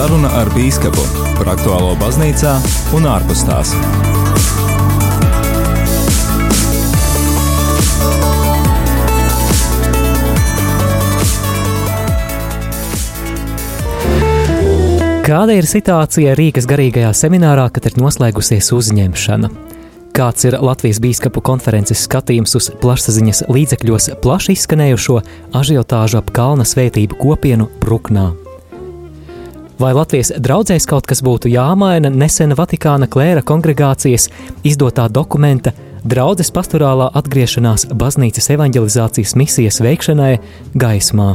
[0.00, 1.02] Saruna ar Bīskapu
[1.36, 2.54] par aktuālo baznīcā
[2.96, 3.74] un ārpus tās.
[15.28, 19.52] Kāda ir situācija Rīgas garīgajā seminārā, kad ir noslēgusies uzņemšana?
[20.16, 25.24] Kāds ir Latvijas biskupu konferences skatījums uz plašsaziņas līdzekļos plaši izskanējušo
[25.60, 28.30] ažiotāžu ap kalna svētību kopienu Bruknā?
[29.80, 34.26] Vai Latvijas draudzēs kaut kas būtu jāmaina nesena Vatikāna klēra kongregācijas
[34.68, 35.72] izdotā dokumenta
[36.04, 40.34] draudzes pastorālā atgriešanās baznīcas evanģelizācijas misijas veikšanai
[40.76, 41.32] gaismā?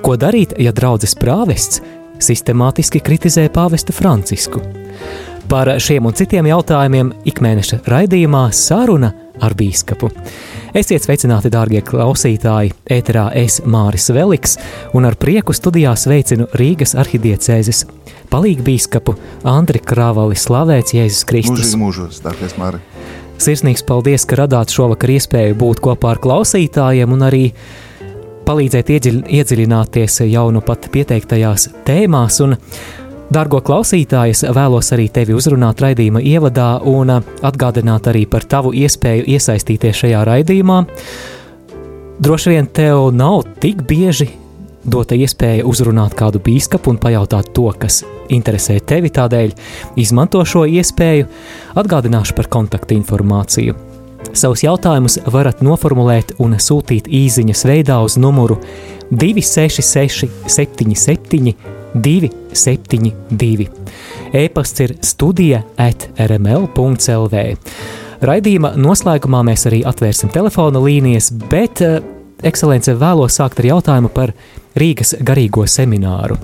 [0.00, 1.84] Ko darīt, ja draudzes prāvests
[2.24, 4.64] sistemātiski kritizē pāvestu Francisku?
[5.50, 9.08] Par šiem un citiem jautājumiem ikmēneša raidījumā saruna
[9.42, 10.06] ar bīskapu.
[10.78, 12.70] Esiet sveicināti, dārgie klausītāji!
[12.86, 14.54] Ēterā es Māris Veliks
[14.94, 17.82] un ar prieku studijā sveicinu Rīgas arhidiecēzes
[18.30, 19.16] palīgu bīskapu
[19.50, 21.74] Andri Kravali slavēts Jēzus Kristus.
[21.74, 22.78] Mūžīgi mūžos, dārgais Māri!
[23.42, 27.44] Sirsnīgs paldies, ka radāt šovakar iespēju būt kopā ar klausītājiem un arī
[28.46, 32.38] palīdzēt iedziļ, iedziļināties jau nu pat pieteiktajās tēmās.
[32.46, 32.54] Un
[33.30, 39.28] Dargo klausītāji, es vēlos arī tevi uzrunāt raidījuma ievadā un atgādināt arī par tavu iespēju
[39.36, 40.80] iesaistīties šajā raidījumā.
[42.18, 44.32] Droši vien tev nav tik bieži
[44.82, 48.02] dota iespēja uzrunāt kādu biskupu un pajautāt to, kas
[48.34, 49.14] interesē tevi.
[49.14, 49.54] Tādēļ
[50.02, 51.30] izmanto šo iespēju,
[51.78, 53.78] atgādināšu par kontaktu informāciju.
[54.34, 58.58] Savus jautājumus varat noformulēt un sūtīt īsiņas veidā uz numuru
[59.10, 63.68] 266, 77, 272.
[64.32, 67.44] E-pasts ir studija at rml.clv.
[68.20, 72.00] Raidījuma noslēgumā mēs arī atvērsim telefona līnijas, bet, eh,
[72.42, 74.32] ekscelence, vēlos sākt ar jautājumu par
[74.76, 76.36] Rīgas garīgo semināru.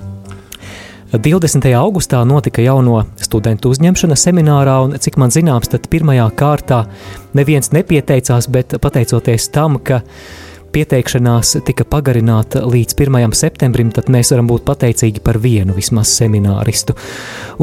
[1.11, 1.73] 20.
[1.73, 6.81] augustā notika jauno studentu uzņemšana seminārā, un cik man zināms, tad pirmajā kārtā
[7.33, 10.01] neviens nepieteicās, bet pateicoties tam, ka
[10.71, 13.33] pieteikšanās tika pagarināta līdz 1.
[13.37, 16.95] septembrim, tad mēs varam būt pateicīgi par vienu vismaz semināristu.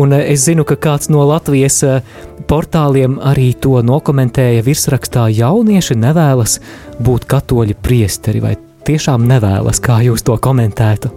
[0.01, 2.03] Un eh, es zinu, ka kāds no Latvijas eh,
[2.51, 6.59] portāliem arī to nokomentēja virsrakstā jaunieši nevēlas
[7.05, 8.57] būt katoļi priesteri, vai
[8.89, 11.13] tiešām nevēlas, kā jūs to komentētu?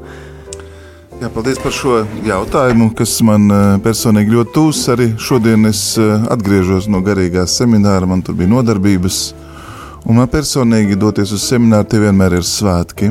[1.17, 4.85] Jā, paldies par šo jautājumu, kas man eh, personīgi ļoti tūs.
[4.93, 9.46] Arī šodien es atgriežos no garīgās semināra, man tur bija nodarbības.
[10.07, 13.09] Un man personīgi doties uz semināru tie vienmēr ir svētki.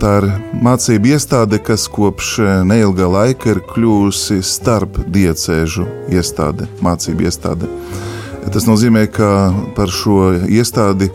[0.00, 0.26] Tā ir
[0.62, 7.66] mācība iestāde, kas kopš neilga laika ir kļuvusi starp diecēžu iestāde, mācību iestāde.
[8.54, 11.10] Tas nozīmē, ka par šo iestādi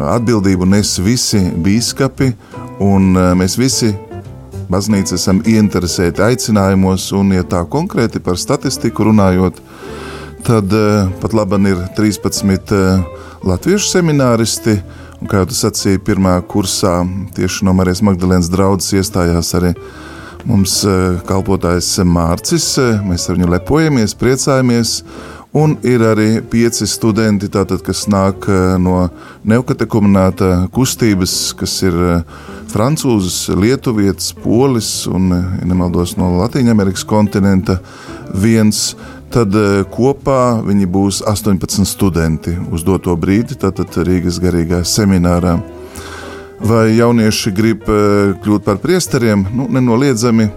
[0.00, 2.32] atbildību nes visi biskupi,
[2.80, 3.92] un mēs visi
[4.72, 9.60] baznīca esam ieinteresēti aicinājumos, un, ja tā konkrēti par statistiku runājot,
[10.48, 10.72] tad
[11.20, 14.78] pat labi ir 13 latviešu semināristi.
[15.20, 17.02] Un, kā jau tas sacīja, pirmā kursā
[17.36, 19.74] tieši no Marijas Magdalēnas draudzes iestājās arī
[20.48, 22.72] mums eh, kalpotājs Mārcis.
[23.06, 24.96] Mēs ar viņu lepojamies, priecājamies.
[25.52, 29.04] Un ir arī pieci studenti, tātad, kas nāk eh, no
[29.46, 31.98] neokatekumināta kustības, kas ir
[32.72, 37.78] francūzis, lietuvietis, polis un, ja nemaldos, no Latvijas kontinenta.
[38.34, 38.92] Viens
[39.32, 45.54] Tad eh, kopā viņi būs 18 studenti uz doto brīdi, tātad Rīgas garīgā seminārā.
[46.60, 49.46] Vai jaunieši grib eh, kļūt par priesteriem?
[49.56, 50.50] Nu, nenoliedzami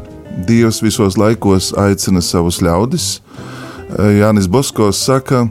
[0.49, 3.05] Dievs visos laikos aicina savus ļaudis.
[3.15, 5.45] Eh, Jānis Boskos saka,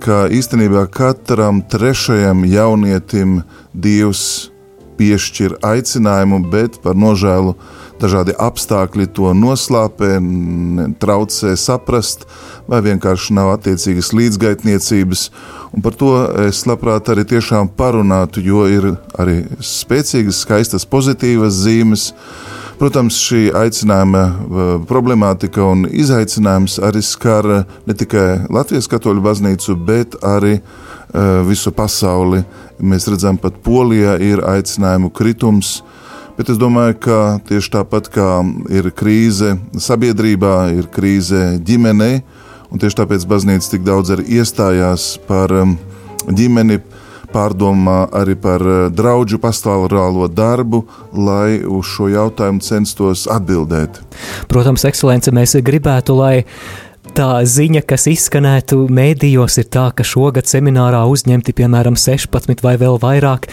[0.00, 3.42] ka īstenībā katram trešajam jaunietim
[3.76, 4.48] Dievs
[4.96, 7.58] piešķir aicinājumu, bet par nožēlu
[8.00, 10.16] dažādi apstākļi to noslāpē,
[11.02, 12.26] traucē saprast,
[12.70, 15.26] vai vienkārši nav attiecīgas līdzgaitniecības.
[15.76, 16.12] Un par to
[16.46, 22.10] es labprāt arī tiešām parunātu, jo ir arī spēcīgas, skaistas, pozitīvas zīmes.
[22.80, 24.22] Protams, šī aicinājuma
[24.88, 32.40] problemātika un izaicinājums arī skar ne tikai Latvijas katoļu baznīcu, bet arī uh, visu pasauli.
[32.80, 35.82] Mēs redzam, pat Polijā ir aicinājumu kritums,
[36.40, 38.26] Bet es domāju, ka tieši tāpat kā
[38.72, 42.22] ir krīze sabiedrībā, ir krīze ģimenei,
[42.72, 45.74] un tieši tāpēc baznīca tik daudz arī iestājās par um,
[46.32, 46.78] ģimeni,
[47.28, 50.80] pārdomā arī par uh, draugu pastāvālo darbu,
[51.12, 54.00] lai uz šo jautājumu censtos atbildēt.
[54.48, 56.46] Protams, ekscelence, mēs gribētu, lai
[57.14, 62.98] tā ziņa, kas izskanētu mēdījos, ir tā, ka šogad seminārā uzņemti piemēram 16 vai vēl
[63.02, 63.48] vairāk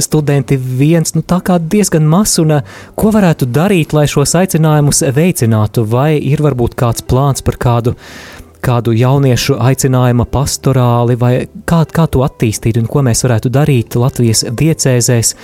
[0.00, 0.58] studenti.
[0.58, 2.58] Viens, nu tā kā diezgan maz, un
[2.98, 7.96] ko varētu darīt, lai šos aicinājumus veicinātu, vai ir varbūt kāds plāns par kādu
[8.64, 11.32] kādu jauniešu aicinājuma pastorāli, vai
[11.68, 15.34] kā, kā to attīstīt un ko mēs varētu darīt Latvijas diecēzēs,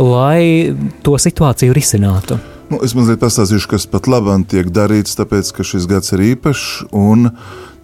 [0.00, 0.72] lai
[1.04, 2.40] to situāciju risinātu?
[2.66, 6.64] Nu, es mazliet pastāstīšu, kas pat labam tiek darīts, tāpēc, ka šis gads ir īpašs,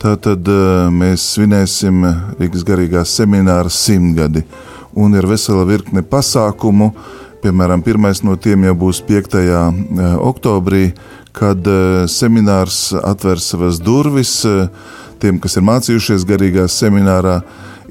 [0.03, 2.01] tātad uh, mēs svinēsim
[2.41, 4.43] Rīgas garīgās semināra simtgadi,
[4.99, 6.91] un ir vesela virkne pasākumu,
[7.45, 9.39] piemēram, pirmais no tiem jau būs 5.
[9.39, 9.79] Uh,
[10.27, 10.89] oktobrī,
[11.31, 14.41] kad uh, seminārs atvērs savas durvis
[15.23, 17.39] tiem, kas ir mācījušies garīgā seminārā,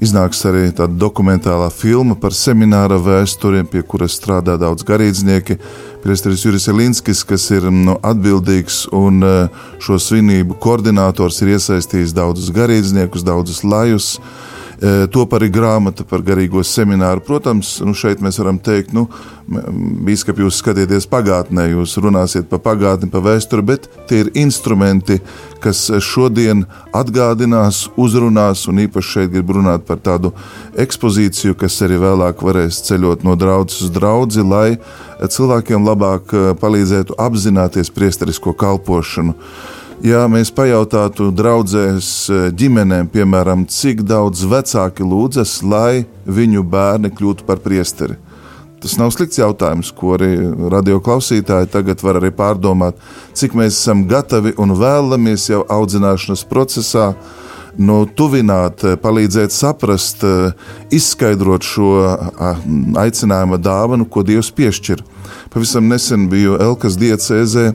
[0.02, 5.58] iznāks arī tāda dokumentālā filma par semināra vēsturiem, pie kuras strādā daudz garīdznieki.
[6.02, 12.50] Priesteris Juris Elinskis, kas ir nu, atbildīgs un eh, šo svinību koordinators, ir iesaistījis daudzus
[12.54, 14.16] garīdzniekus, daudzus lajus.
[15.14, 17.22] Top arī grāmata par garīgo semināru.
[17.22, 19.04] Protams, nu šeit mēs varam teikt, nu,
[20.02, 25.20] Bīskap, jūs skatieties pagātnē, jūs runāsiet par pagātni, par vēsturi, bet tie ir instrumenti,
[25.62, 26.64] kas šodien
[26.98, 30.32] atgādinās, uzrunās, un īpaši šeit grib runāt par tādu
[30.74, 34.80] ekspozīciju, kas arī vēlāk varēs ceļot no draudzes uz draugu, lai
[35.22, 39.36] cilvēkiem labāk palīdzētu apzināties priesterisko kalpošanu.
[40.02, 47.46] Ja mēs pajautātu draudzēs eh, ģimenēm, piemēram, cik daudz vecāki lūdzas, lai viņu bērni kļūtu
[47.46, 48.18] par priesteri,
[48.82, 50.32] Tas nav slikts jautājums, ko arī
[50.72, 52.96] radioklausītāji tagad var arī pārdomāt,
[53.38, 57.12] cik mēs esam gatavi un vēlamies jau audzināšanas procesā
[57.78, 60.24] nu, tuvināt, palīdzēt saprast,
[60.92, 61.92] izskaidrot šo
[63.00, 65.02] aicinājuma dāvanu, ko Dievs piešķir.
[65.52, 67.66] Pavisam nesen biju Elkas diecēzē,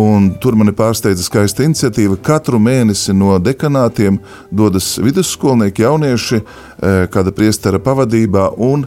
[0.00, 2.18] un tur mani pārsteidza skaista iniciatīva.
[2.24, 4.18] Katru mēnesi no dekanātiem
[4.52, 8.86] dodas vidusskolnieki, jaunieši, e, kāda priestera pavadībā, un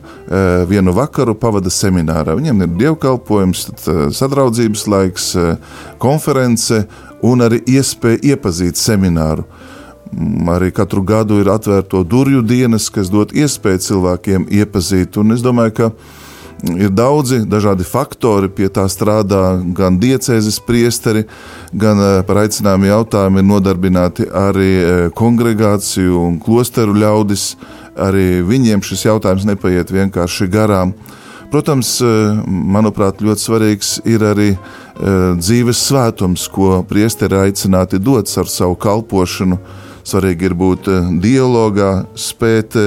[0.70, 2.36] vienu vakaru pavada seminārā.
[2.38, 3.68] Viņiem ir dievkalpojums,
[4.18, 5.28] sadraudzības laiks,
[6.02, 6.86] konference
[7.26, 9.48] un arī iespēja iepazīt semināru.
[10.48, 15.18] Arī katru gadu ir atvērto durvju dienas, kas dod iespēju cilvēkiem iepazīt.
[15.20, 15.92] Un es domāju, ka
[16.64, 21.26] ir daudzi dažādi faktori, pie tā strādā gan diecēzes priesteri,
[21.74, 27.52] gan eh, par aicinājumu jautājumu ir nodarbināti arī eh, kongregāciju un klosteru ļaudis.
[27.98, 30.94] Arī viņiem šis jautājums nepaiet vienkārši garām.
[31.52, 34.52] Protams, eh, manuprāt, ļoti svarīgs ir arī
[34.98, 39.60] dzīves svētums, ko priesteri aicināti dot ar savu kalpošanu.
[40.08, 40.88] Svarīgi ir būt
[41.20, 42.78] dialogā, spēt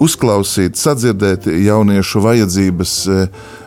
[0.00, 3.26] uzklausīt, sadzirdēt jauniešu vajadzības, e,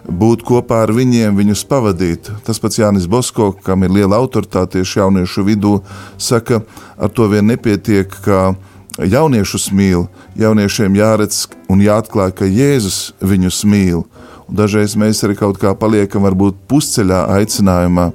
[0.09, 2.31] būt kopā ar viņiem, viņus pavadīt.
[2.45, 5.75] Tas pats Jānis Bosko, kam ir liela autoritāte tieši jauniešu vidū,
[6.17, 6.63] saka,
[6.97, 8.55] ar to vien nepietiek, ka
[8.97, 10.07] jauniešus mīl,
[10.37, 14.03] jauniešiem jāredz un jāatklāj, ka Jēzus viņus mīl.
[14.49, 18.11] Un dažreiz mēs arī kaut kā paliekam varbūt pusceļā aicinājumā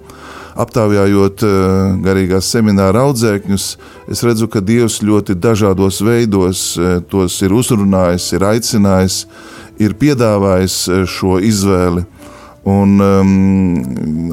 [0.58, 1.54] aptaujājot eh,
[2.02, 3.66] garīgās semināra audzēkņus,
[4.10, 9.18] es redzu, ka Dievs ļoti dažādos veidos eh, tos ir uzrunājis, ir aicinājis,
[9.78, 12.06] ir piedāvājis eh, šo izvēli.
[12.68, 13.28] Un um,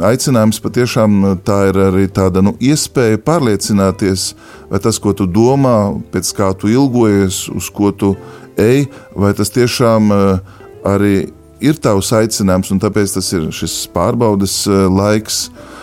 [0.03, 4.25] aicinājums patiešām tā ir arī tāda nu, iespēja pārliecināties,
[4.67, 8.11] vai tas, ko tu domā, pēc kā tu ilgojies, uz ko tu
[8.59, 11.29] ej, vai tas tiešām uh, arī
[11.63, 15.45] ir tavs aicinājums, tāpēc tas ir šis pārbaudas uh, laiks.
[15.47, 15.74] Uh,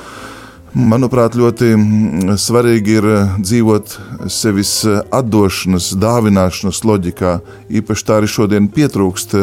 [0.72, 3.96] Manuprāt, ļoti mm, svarīgi ir eh, dzīvot
[4.32, 7.32] sevis eh, atdošanas, dāvināšanas loģikā.
[7.76, 9.36] Īpaši tā arī šodien pietrūkst.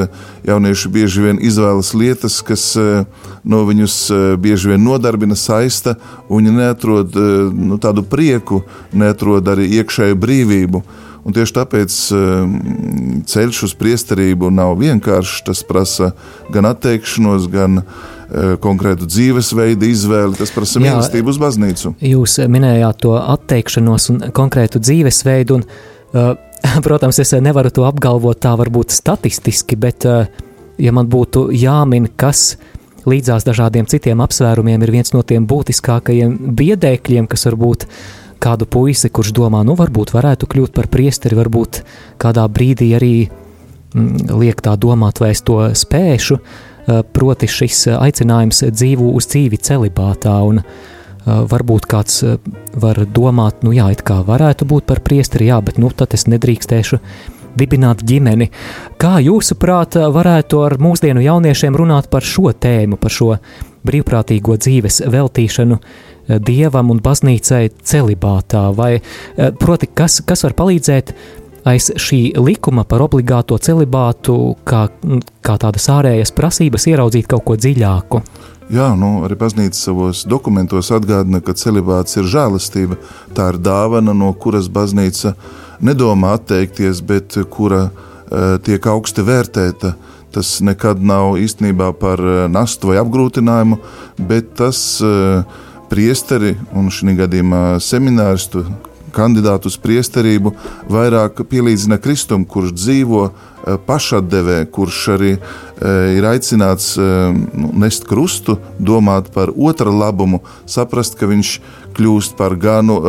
[0.50, 3.06] Jaunieši bieži vien izvēlas lietas, kas eh,
[3.46, 4.00] no viņus
[4.42, 7.22] bieži vien nodarbina, saista, un viņi neatrod
[7.54, 10.86] nu, tādu prieku, neatrod arī iekšēju brīvību.
[11.30, 11.96] Un tieši tāpēc
[13.30, 15.44] ceļš uz priesterību nav vienkāršs.
[15.46, 16.16] Tas prasa
[16.50, 18.19] gan atteikšanos, gan Eh,
[18.62, 21.94] konkrētu dzīvesveidu izvēli, tas prasa mīlestību uz baznīcu.
[22.06, 25.66] Jūs minējāt to atteikšanos un konkrētu dzīvesveidu, un,
[26.14, 26.36] uh,
[26.86, 30.30] protams, es nevaru to apgalvot tā varbūt statistiski, bet, uh,
[30.78, 32.60] ja man būtu jāmin, kas
[33.10, 37.88] līdzās dažādiem citiem apsvērumiem ir viens no tiem būtiskākajiem biedēkļiem, kas varbūt
[38.40, 41.82] kādu puisi, kurš domā, nu, varbūt varētu kļūt par priesteri, varbūt
[42.22, 46.69] kādā brīdī arī mm, liek tā domāt, vai es to spēšu, uh, Eh,
[47.13, 50.67] proti šis eh, aicinājums dzīvo uz dzīvi celibātā, un eh,
[51.25, 52.22] varbūt kāds
[52.79, 56.27] var domāt, nu jā, it kā varētu būt par priesteri, jā, bet nu tad es
[56.31, 57.01] nedrīkstēšu
[57.60, 58.51] dibināt ģimeni.
[59.01, 63.34] Kā jūsuprāt, varētu ar mūsdienu jauniešiem runāt par šo tēmu, par šo
[63.88, 65.79] brīvprātīgo dzīves veltīšanu
[66.46, 69.00] dievam un baznīcai celibātā, vai
[69.58, 71.15] proti, kas, kas var palīdzēt
[71.68, 74.88] aiz šī likuma par obligāto celibātu, kā,
[75.44, 78.24] kā tādas ārējas prasības, ieraudzīt kaut ko dziļāku.
[78.70, 83.00] Jā, nu, arī baznīca savos dokumentos atgādina, ka celibāts ir žēlastība.
[83.34, 85.34] Tā ir dāvana, no kuras baznīca
[85.82, 89.96] nedomā atteikties, bet kura uh, tiek augsti vērtēta.
[90.30, 93.80] Tas nekad nav īstenībā par uh, nastu vai apgrūtinājumu,
[94.30, 95.42] bet tas uh,
[95.89, 98.68] priesteri un šī gadījumā semināristu
[99.13, 100.54] kandidātu uz priesterību
[100.92, 108.08] vairāk pielīdzina Kristum, kurš dzīvo eh, pašatdevē, kurš arī eh, ir aicināts eh, nu, nest
[108.10, 111.54] krustu, domāt par otra labumu, saprast, ka viņš
[111.98, 113.00] kļūst par ganu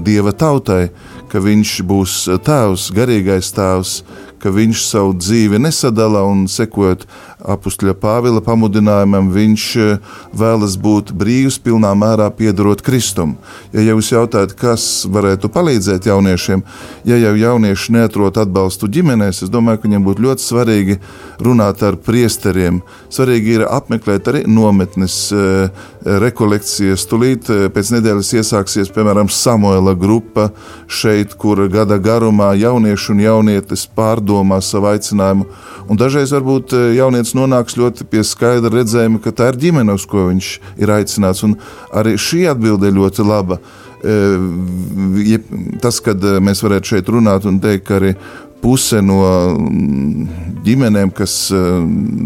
[0.00, 0.88] dieva tautai,
[1.28, 2.14] ka viņš būs
[2.46, 3.98] tēvs, garīgais tēvs,
[4.42, 7.06] ka viņš savu dzīvi nesadala un sekojot
[7.38, 13.36] apakšļa Pāvila pamudinājumam, viņš eh, vēlas būt brīvs, pilnā mērā piedarot Kristum.
[13.72, 16.64] Ja jūs jautājat, kas varētu palīdzēt jauniešiem,
[17.08, 20.98] ja jau jaunieši neatrod atbalstu ģimenēs, es domāju, ka viņiem būtu ļoti svarīgi
[21.44, 22.82] runāt ar priesteriem.
[23.14, 25.70] Svarīgi ir apmeklēt arī nometnes, eh,
[26.04, 27.06] rekolekcijas.
[27.10, 30.50] Tūlīt eh, pēc nedēļas iesāksies, piemēram, Samuela grupa
[30.88, 34.27] šeit, kur gada garumā jaunieši un jaunietes pārdomā
[34.60, 35.46] savu aicinājumu.
[35.88, 40.06] Un dažreiz varbūt jaunietis viens nonāks ļoti pie skaidra redzējuma, ka tā ir ģimene, uz
[40.06, 41.44] ko viņš ir aicināts.
[41.44, 41.58] Un
[41.92, 43.58] arī šī atbilde ir ļoti laba.
[43.98, 45.38] E,
[45.82, 48.14] tas, kad mēs varētu šeit runāt un teikt, ka arī
[48.62, 49.20] puse no
[49.54, 50.26] mm,
[50.66, 51.82] ģimenēm, kas uh,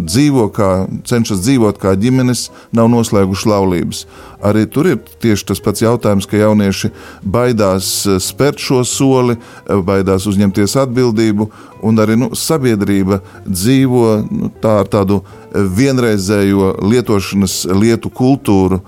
[0.09, 0.71] dzīvo kā,
[1.09, 4.05] cenšas dzīvot kā ģimenes, nav noslēguši laulības.
[4.43, 6.91] Arī tur ir tieši tas pats jautājums, ka jaunieši
[7.23, 11.49] baidās uh, spērt šo soli, uh, baidās uzņemties atbildību,
[11.83, 15.21] un arī nu, sabiedrība dzīvo nu, tā ar tādu
[15.53, 18.81] vienreizējo lietošanas lietu kultūru,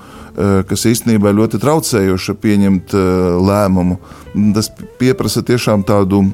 [0.66, 2.94] kas īstenībā ļoti traucējoša pieņemt
[3.46, 3.98] lēmumu.
[4.56, 4.70] Tas
[5.14, 6.24] prasa tiešām tādu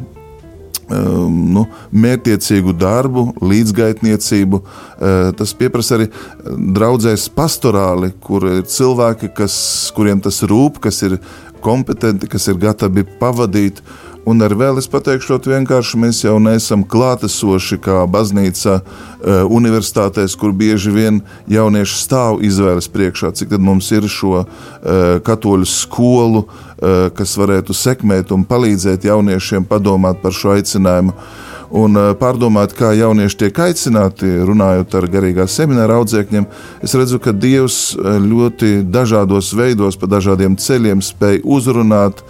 [0.90, 4.61] nu, mērķiecīgu darbu, līdzgaitniecību.
[4.61, 6.09] Uh, tas prasa arī
[6.76, 9.54] draudzēs pastorāli, kur ir cilvēki, kas,
[9.97, 11.18] kuriem tas rūp, kas ir
[11.64, 13.82] kompetenti, kas ir gatavi pavadīt.
[14.29, 20.53] Un ar vēl es pateikšu, vienkārši mēs jau neesam klātesoši kā baznīca uh, universitātēs, kur
[20.53, 24.50] bieži vien jaunieši stāv izvēles priekšā, cik tad mums ir šo uh,
[25.25, 31.17] katoļu skolu, uh, kas varētu sekmēt un palīdzēt jauniešiem padomāt par šo aicinājumu.
[31.71, 36.49] Un pārdomāt, kā jaunieši tiek aicināti, runājot ar garīgā semināra audzēkņiem,
[36.83, 42.25] es redzu, ka Dievs ļoti dažādos veidos, pa dažādiem ceļiem spēj uzrunāt,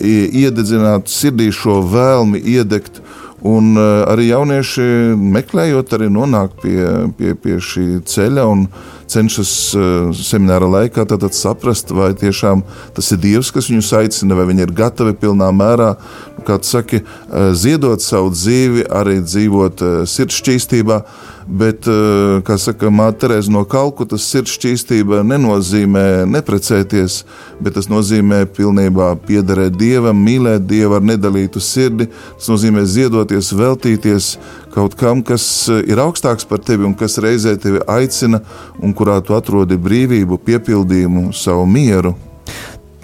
[0.00, 3.02] iededzināt sirdī šo vēlmi iedegt.
[3.44, 4.84] Un uh, arī jaunieši
[5.20, 6.80] meklējot, arī nonāk pie,
[7.18, 8.66] pie, pie šī ceļa un
[9.10, 9.84] cenšas uh,
[10.16, 12.62] semināra laikā saprast, vai tiešām
[12.94, 15.94] tas ir Dievs, kas viņus aicina, vai viņi ir gatavi pilnā mērā,
[16.38, 21.02] nu, kā tu saki, uh, ziedot savu dzīvi, arī dzīvot sirds šķīstībā.
[21.44, 27.18] Bet, eh, kā saka Māte Terēza no Kalkutas, sirds šķīstība nenozīmē neprecēties,
[27.60, 32.08] bet tas nozīmē pilnībā piederēt Dievam, mīlēt Dievu ar nedalītu sirdi.
[32.38, 34.30] Tas nozīmē ziedoties, veltīties
[34.74, 38.40] kaut kam, kas eh, ir augstāks par tevi un kas reizē tevi aicina
[38.82, 42.14] un kurā tu atrodi brīvību, piepildījumu, savu mieru.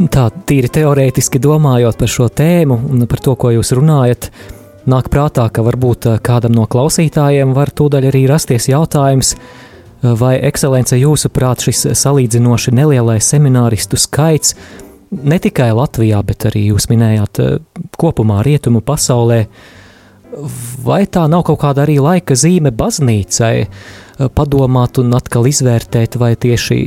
[0.01, 4.31] Tā tīri teorētiski domājot par šo tēmu un par to, ko jūs runājat,
[4.89, 10.37] nāk prātā, ka varbūt eh, kādam no klausītājiem var tūdaļ arī rasties jautājums, eh, vai
[10.51, 14.57] ekscelence jūsuprāt šis salīdzinoši nelielais semināristu skaits
[15.11, 17.41] ne tikai Latvijā, bet arī jūs minējāt
[17.99, 19.45] kopumā rietumu pasaulē,
[20.85, 23.55] vai tā nav kaut kāda arī laika zīme baznīcai
[24.37, 26.79] padomāt un atkal izvērtēt, vai tieši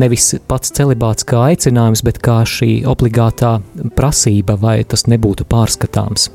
[0.00, 3.58] nevis pats celibāts kā aicinājums, bet kā šī obligātā
[3.98, 6.30] prasība, vai tas nebūtu pārskatāms?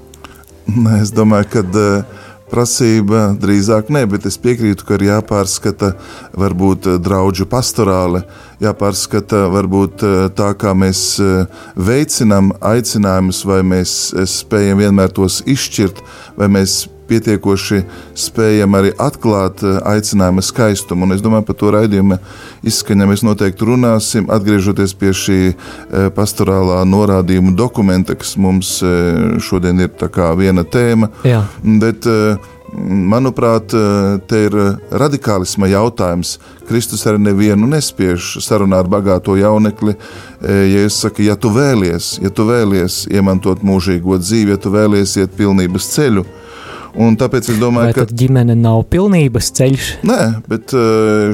[1.01, 2.21] Es domāju, ka uh,
[2.53, 3.25] prasība?
[3.41, 5.93] Drīzāk nē, bet es piekrītu, ka ir jāpārskata
[6.37, 8.23] varbūt eh, draugu pastorāle,
[8.63, 11.03] jāpārskata varbūt eh, tā, kā mēs
[11.75, 13.97] veicinām aicinājumus, vai mēs
[14.37, 16.05] spējam vienmēr tos izšķirt,
[16.37, 17.81] vai mēs pietiekoši
[18.17, 21.07] spējam arī atklāt eh, aicinājuma skaistumu.
[21.07, 22.19] Un es domāju, par to raidījumu
[22.69, 29.83] izskaņā mēs noteikti runāsim, atgriežoties pie šī eh, pastorālā norādījuma dokumenta, kas mums eh, šodien
[29.83, 31.09] ir viena tēma.
[31.27, 31.45] Jā.
[31.63, 32.07] Bet,
[32.73, 33.69] Manuprāt,
[34.25, 34.55] te ir
[34.97, 36.39] radikālisma jautājums.
[36.65, 39.93] Kristus arī nevienu nespiež sarunā ar bagāto jaunekli.
[40.41, 45.13] Ja es saku, ja tu vēlies, ja tu vēlies iemantot mūžīgo dzīvi, ja tu vēlies
[45.21, 46.25] iet pilnības ceļu,
[46.93, 49.87] Un tāpēc es domāju, Vai ka ģimene nav pilnības ceļš.
[50.05, 50.19] Nē,
[50.49, 50.75] bet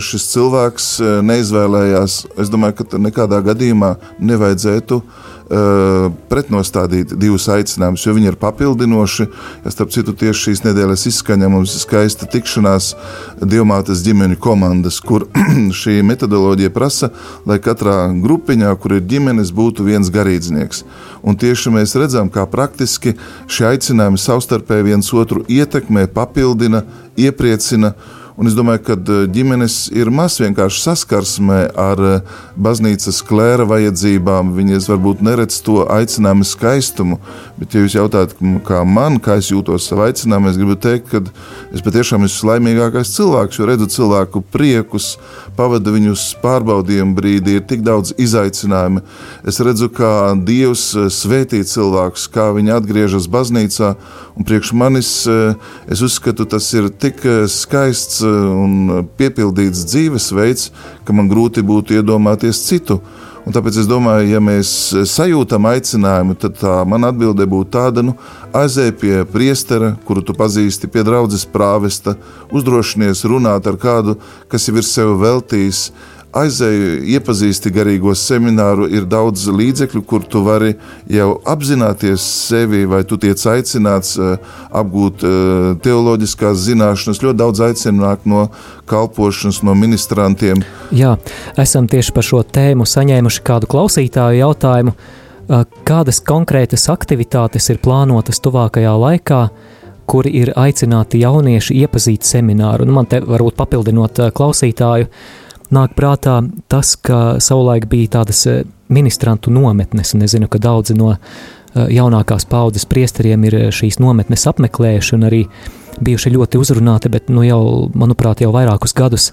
[0.06, 0.92] šis cilvēks
[1.28, 2.20] neizvēlējās.
[2.40, 9.26] Es domāju, ka nekādā gadījumā nevajadzētu uh, pretnostādīt divus aicinājumus, jo viņi ir papildinoši.
[9.64, 12.92] Ja starp citu, tieši šīs nedēļas izskaņā mums ir skaista tikšanās
[13.42, 15.26] divmātes ģimeņu komandas, kur
[15.82, 17.10] šī metodoloģija prasa,
[17.50, 20.84] lai katrā grupiņā, kur ir ģimenes, būtu viens garīdznieks.
[21.26, 23.16] Un tieši mēs redzam, kā praktiski
[23.50, 26.86] šie aicinājumi savstarpēji viens otru ietekmē, papildina,
[27.18, 27.96] iepriecina.
[28.40, 34.54] Un es domāju, ka eh, ģimenes ir maz vienkārši saskarsmē ar eh, baznīcas klēra vajadzībām.
[34.56, 37.18] Viņas varbūt neredz to aicinājumu skaistumu,
[37.58, 41.20] bet, ja jūs jautājat, kā man, kā es jūtos savā aicinājumā, es gribu teikt, ka
[41.76, 45.10] es patiešām esmu laimīgākais cilvēks, jo redzu cilvēku priekus,
[45.60, 49.04] pavadu viņus pārbaudījumu brīdī, ir tik daudz izaicinājumu.
[49.44, 50.14] Es redzu, kā
[50.48, 53.92] Dievs eh, svētī cilvēkus, kā viņi atgriežas baznīcā,
[54.40, 57.20] un priekš manis es uzskatu, tas ir tik
[57.52, 60.70] skaists un piepildīts dzīvesveids,
[61.06, 63.00] ka man grūti būtu iedomāties citu.
[63.48, 64.72] Un tāpēc es domāju, ja mēs
[65.10, 68.14] sajūtam aicinājumu, tad tā mana atbilde būtu tāda, nu,
[68.54, 72.14] aizēj pie priestera, kuru tu pazīsti, pie draudzes prāvesta,
[72.54, 74.20] uzdrošinies runāt ar kādu,
[74.52, 75.88] kas jau ir sev veltījis,
[76.36, 80.76] aizēju, iepazīsti garīgo semināru, ir daudz līdzekļu, kur tu vari
[81.10, 84.36] jau apzināties sevi, vai tu tiec aicināts uh,
[84.70, 87.24] apgūt uh, teoloģiskās zināšanas.
[87.26, 88.46] Ļoti daudz aicinu nāk no
[88.90, 90.62] kalpošanas, no ministrantiem.
[90.96, 91.16] Jā,
[91.58, 94.96] esam tieši par šo tēmu saņēmuši kādu klausītāju jautājumu.
[95.50, 99.44] Uh, kādas konkrētas aktivitātes ir plānotas tuvākajā laikā,
[100.10, 102.86] kuri ir aicināti jaunieši iepazīt semināru?
[102.86, 105.46] Nu, man te varbūt papildinot klausītāju, uh,
[105.76, 106.40] nāk prātā
[106.72, 111.20] tas, ka savulaik bija tādas eh, ministrantu nometnes, un es zinu, ka daudzi no eh,
[112.00, 115.44] jaunākās paudzes priesteriem ir eh, šīs nometnes apmeklējuši un arī
[116.00, 119.26] bijuši ļoti uzrunāti, bet, nu, jau, manuprāt, jau vairākus gadus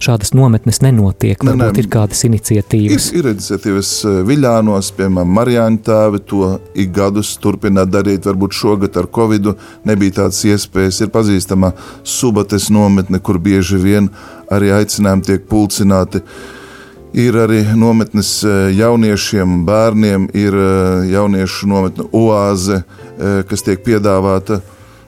[0.00, 1.42] šādas nometnes nenotiek.
[1.42, 1.82] Varbūt ne, ne.
[1.82, 3.10] ir kādas iniciatīvas.
[3.12, 3.90] Ir, ir iniciatīvas
[4.24, 6.48] Viļānos, piemēram, Marijāņu tēvi to
[6.80, 8.24] ik gadus turpina darīt.
[8.30, 9.50] Varbūt šogad ar Covid
[9.84, 11.02] nebija tādas iespējas.
[11.04, 14.08] Ir pazīstama Subates nometne, kur bieži vien
[14.54, 16.22] arī aicinājumi tiek pulcināti.
[17.14, 20.70] Ir arī nometnes e, jauniešiem, bērniem, ir e,
[21.12, 24.58] jauniešu nometne oāze, e, kas tiek piedāvāta.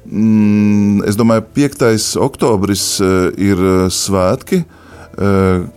[0.06, 1.86] Mm, es domāju, 5.
[2.22, 4.60] oktobris ir svētki,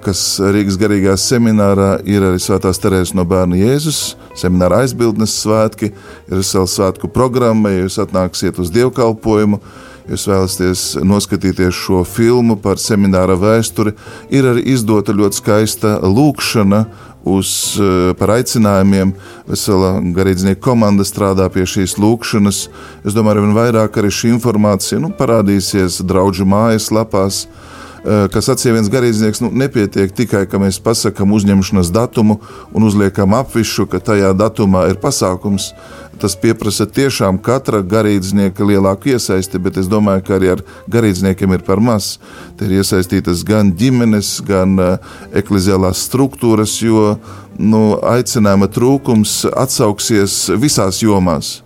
[0.04, 5.94] kas Rīgas garīgā seminārā ir arī Svētās Terēzes no bērna Jēzus, semināra aizbildnes svētki,
[6.28, 9.62] ir vesela svētku programma, ja jūs atnāksiet uz dievkalpojumu
[10.10, 13.94] jūs vēlaties noskatīties šo filmu par semināra vēsturi,
[14.34, 16.86] ir arī izdota ļoti skaista lūkšana
[17.30, 19.14] uz, eh, par aicinājumiem.
[19.48, 22.68] Vesela garīdznieka komanda strādā pie šīs lūkšanas.
[23.06, 27.46] Es domāju, ka vairāk arī šī informācija nu, parādīsies draugu mājaslapās.
[27.46, 27.69] Eh,
[28.04, 32.40] kas sacīja viens garīdznieks, nu, nepietiek tikai, ka mēs pasakām uzņemšanas datumu
[32.74, 35.74] un uzliekam apvišu, ka tajā datumā ir pasākums
[36.20, 41.64] tas prasa tiešām katra garīdznieka lielāku iesaisti, bet es domāju, ka arī ar garīdzniekiem ir
[41.64, 42.18] par maz.
[42.60, 47.16] Te ir iesaistītas gan ģimenes, gan uh, ekleziālās struktūras, jo
[47.56, 51.60] nu, aicinājuma trūkums atsauksies visās jomās.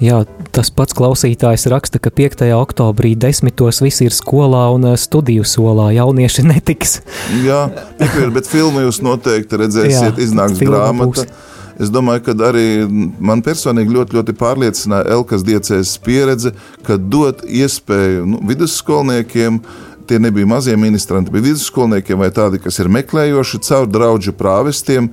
[0.00, 0.22] Jā,
[0.54, 2.46] tas pats klausītājs raksta, ka 5.
[2.56, 5.90] oktobrī desmitos visi ir skolā un eh, studiju solā.
[5.98, 7.00] Jaunieši netiks.
[7.44, 7.66] Jā,
[8.00, 11.26] piekrīt, bet filmu jūs noteikti redzēsiet, Jā, iznāks grāmata.
[11.26, 11.48] Būs.
[11.80, 12.84] Es domāju, ka arī
[13.24, 16.52] man personīgi ļoti, ļoti pārliecināja Elkas diecēs pieredze,
[16.84, 19.62] ka dot iespēju nu, vidusskolniekiem
[20.10, 25.12] tie nebija mazie ministranti, bet vidusskolniekiem vai tādi, kas ir meklējoši caur draugu prāvestiem,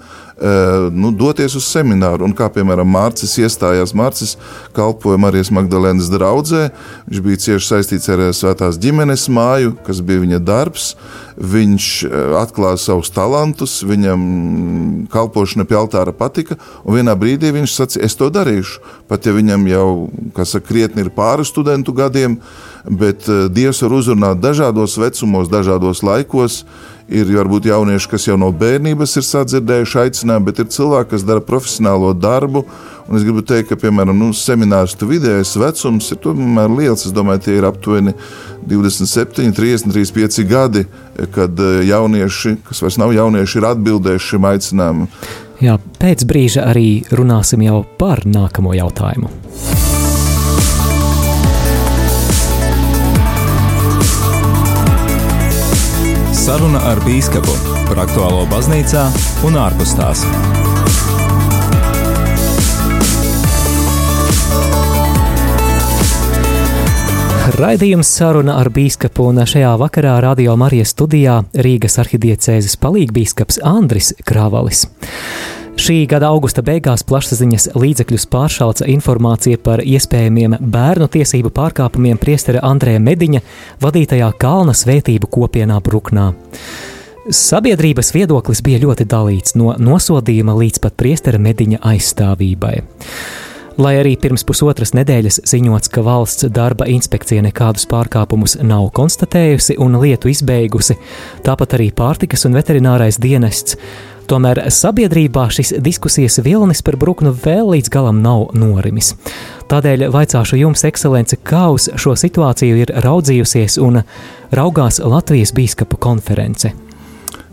[0.94, 2.28] nu, doties uz semināru.
[2.28, 4.36] Un kā piemēram Mārcis iestājās, Mārcis
[4.76, 6.68] kalpoja Marijas Magdalēnas draudzē,
[7.08, 10.92] viņš bija cieši saistīts ar eh, Svētās ģimenes māju, kas bija viņa darbs.
[11.38, 14.22] Viņš eh, atklāja savus talantus, viņam
[15.14, 18.84] kalpošana pie altāra patika, un vienā brīdī viņš sacīja, es to darīšu.
[19.10, 19.88] Pat ja viņam jau,
[20.44, 22.38] saka, krietni ir pāri studentu gadiem,
[22.88, 26.62] bet Dievs var uzrunāt dažādos vecumos, dažādos laikos.
[27.08, 31.44] Ir varbūt jaunieši, kas jau no bērnības ir sadzirdējuši aicinājumu, bet ir cilvēki, kas dara
[31.44, 32.66] profesionālo darbu.
[33.08, 37.06] Un es gribu teikt, ka, piemēram, nu, semināristu vidējais vecums ir tomēr liels.
[37.08, 38.12] Es domāju, tie ir aptuveni
[38.68, 40.84] 27, 30, 35 gadi,
[41.32, 45.12] kad eh, jaunieši, kas vairs nav jaunieši, ir atbildējuši šim aicinājumam.
[45.64, 49.32] Jā, pēc brīža arī runāsim jau par nākamo jautājumu.
[56.48, 57.52] Saruna ar Bīskapu
[57.90, 59.02] par aktuālo baznīcā
[59.44, 60.22] un ārpus tās.
[67.58, 74.86] Raidījums saruna ar bīskapu un šajā vakarā Radio Marijas studijā Rīgas arhidiecēzes palīgbīskaps Andris Kravalis.
[75.78, 83.02] Šī gada augusta beigās plašsaziņas līdzekļus pāršalca informācija par iespējamiem bērnu tiesību pārkāpumiem priestera Andrēja
[83.06, 83.44] Mediņa
[83.84, 86.32] vadītajā Kalna svētību kopienā Bruknā.
[87.30, 92.74] Sabiedrības viedoklis bija ļoti dalīts no nosodījuma līdz pat priestera Mediņa aizstāvībai.
[93.78, 100.00] Lai arī pirms pusotras nedēļas ziņots, ka valsts darba inspekcija nekādus pārkāpumus nav konstatējusi un
[100.02, 100.98] lietu izbeigusi,
[101.46, 103.78] tāpat arī pārtikas un veterinārais dienests.
[104.28, 109.14] Tomēr sabiedrībā šis diskusijas vilnis par bruknu vēl līdz galam nav norimis.
[109.72, 114.02] Tādēļ vaicāšu jums, ekscelence, kā uz šo situāciju ir raudzījusies un
[114.52, 116.74] raugās Latvijas bīskapu konference.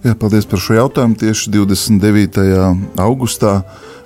[0.04, 1.14] Jā, paldies par šo jautājumu.
[1.22, 2.42] Tieši 29.
[3.00, 3.60] augustā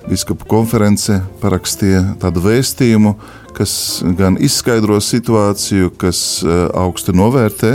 [0.09, 3.11] Biskupu konference parakstīja tādu vēstījumu,
[3.57, 3.73] kas
[4.17, 7.73] gan izskaidro situāciju, kas e, augstu novērtē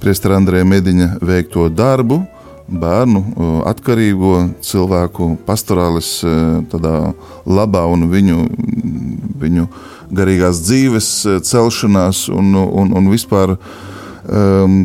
[0.00, 2.22] Priestera Andrēja Mediņa veikto darbu,
[2.70, 6.32] bērnu e, atkarīgo cilvēku pastorālis e,
[6.72, 7.12] tādā
[7.46, 8.38] labā un viņu,
[9.40, 9.66] viņu
[10.10, 11.10] garīgās dzīves
[11.46, 13.56] celšanās un, un, un vispār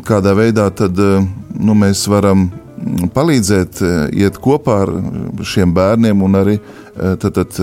[0.06, 2.48] kādā veidā tad nu, mēs varam
[3.14, 3.82] palīdzēt,
[4.16, 4.92] iet kopā ar
[5.46, 6.56] šiem bērniem un arī
[6.96, 7.60] tad, tad,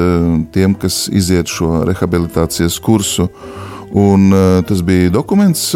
[0.54, 3.30] tiem, kas iziet šo rehabilitācijas kursu.
[3.92, 4.30] Un,
[4.64, 5.66] tas bija dokuments,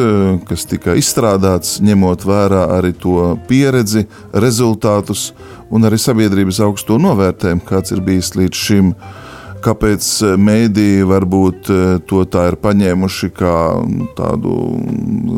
[0.49, 5.35] kas tika izstrādāts, ņemot vērā arī to pieredzi, rezultātus
[5.69, 8.93] un arī sabiedrības augsto novērtējumu, kāds ir bijis līdz šim.
[8.95, 9.26] brīdim
[9.67, 13.55] kāpēc eh, mēdīji varbūt eh, to tā ir paņēmuši kā
[14.19, 14.55] tādu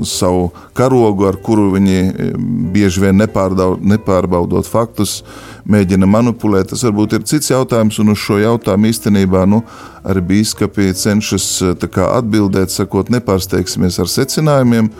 [0.08, 2.32] savu karogu, ar kuru viņi eh,
[2.74, 5.22] bieži vien nepārbaudot faktus,
[5.68, 6.72] mēģina manipulēt.
[6.72, 9.62] Tas varbūt ir cits jautājums, un uz šo jautājumu īstenībā nu,
[10.08, 11.48] arī biskupi cenšas
[11.88, 14.92] atbildēt, sakot, nepārsteigsimies ar secinājumiem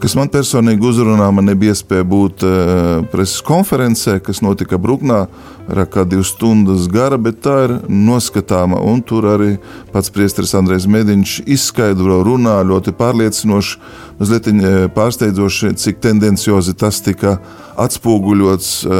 [0.00, 1.28] kas man personīgi uzrunā.
[1.34, 5.20] Man nebija iespēja būt uh, preses konferencē, kas notika Brūknā,
[5.68, 8.80] vairāk kā divas stundas gara, bet tā ir noskatāma.
[8.80, 9.50] Un tur arī
[9.92, 13.80] pats priesteris Andrejs Mediņš izskaidro, runā ļoti pārliecinoši,
[14.20, 17.38] mazliet eh, pārsteidzoši, cik tendenciozi tas tika
[17.80, 18.94] atspoguļots uh,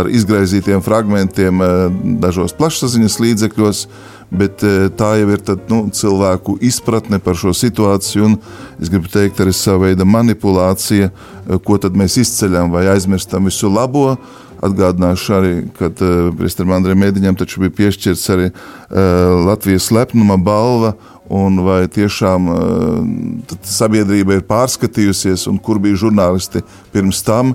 [0.00, 1.86] ar izgraizītiem fragmentiem uh,
[2.22, 3.84] dažos plašsaziņas līdzekļos
[4.38, 8.34] bet eh, tā jau ir tad, nu, cilvēku izpratne par šo situāciju.
[8.82, 13.70] Es gribu teikt, arī sava veida manipulācija, eh, ko tad mēs izceļam vai aizmirstam visu
[13.72, 14.14] labo.
[14.64, 18.94] Atgādināšu arī, ka uh, eh, Priesterim Andrejam Mēdiņam taču bija piešķirts arī uh,
[19.44, 20.94] Latvijas lepnuma balva,
[21.28, 27.52] un vai tiešām uh, sabiedrība ir pārskatījusies, un kur bija žurnālisti pirms tam.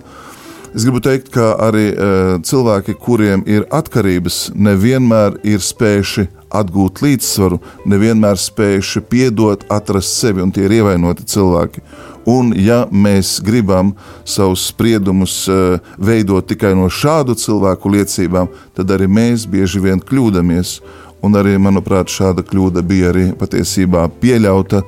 [0.70, 7.58] Es gribu teikt, ka arī uh, cilvēki, kuriem ir atkarības, nevienmēr ir spējuši atgūt līdzsvaru,
[7.90, 11.82] nevienmēr spējuši piedot, atrast sevi, un tie ir ievainoti cilvēki.
[12.30, 13.96] Un, ja mēs gribam
[14.30, 20.78] savus spriedumus uh, veidot tikai no šādu cilvēku liecībām, tad arī mēs bieži vien kļūdāmies.
[21.26, 24.86] Un arī, manuprāt, šāda kļūda bija arī patiesībā pieļauta,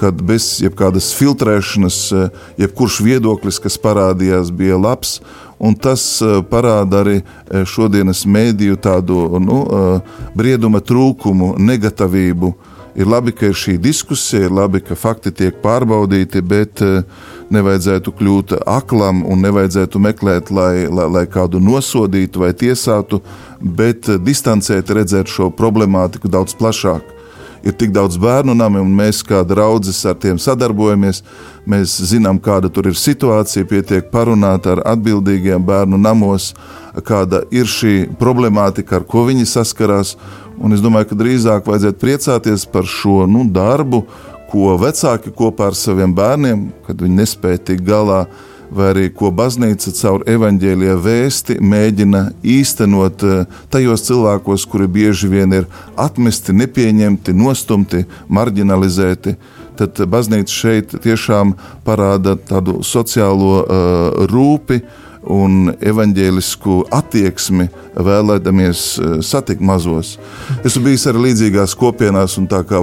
[0.00, 5.18] kad bez jebkādas filtrēšanas, uh, jebkurš viedoklis, kas parādījās, bija labs,
[5.80, 12.54] tas eh, parāda arī eh, šodienas mēdīju tādu nu, eh, brieduma trūkumu, negatīvību.
[13.00, 16.82] Ir labi, ka ir šī diskusija, ir labi, ka fakti tiek pārbaudīti, bet
[17.54, 23.22] nevajadzētu kļūt aklam un nevajadzētu meklēt, lai, lai, lai kādu nosodītu vai tiesātu,
[23.62, 27.19] bet distancēt, redzēt šo problemātiku daudz plašāk
[27.62, 31.22] ir tik daudz bērnu nami, un mēs kā draudzes ar tiem sadarbojamies.
[31.68, 36.54] Mēs zinām, kāda tur ir situācija, pietiek parunāt ar atbildīgiem bērnu namos,
[37.06, 40.16] kāda ir šī problemātika, ar ko viņi saskarās.
[40.60, 44.04] Un es domāju, ka drīzāk vajadzētu priecāties par šo nu, darbu,
[44.50, 48.24] ko vecāki kopā ar saviem bērniem, kad viņi nespēja tikt galā
[48.70, 55.54] vai arī ko baznīca caur evaņģēlīja vēsti mēģina īstenot eh, tajos cilvēkos, kuri bieži vien
[55.60, 59.36] ir atmesti, nepieņemti, nostumti, marginalizēti.
[59.80, 61.54] Tad baznīca šeit tiešām
[61.86, 67.66] parāda tādu sociālo uh, rūpi, uh, un evaņģēlisku attieksmi,
[68.00, 70.14] vēlēdamies eh, satikt mazos.
[70.64, 72.80] Esmu bijis arī līdzīgās kopienās, un tā kā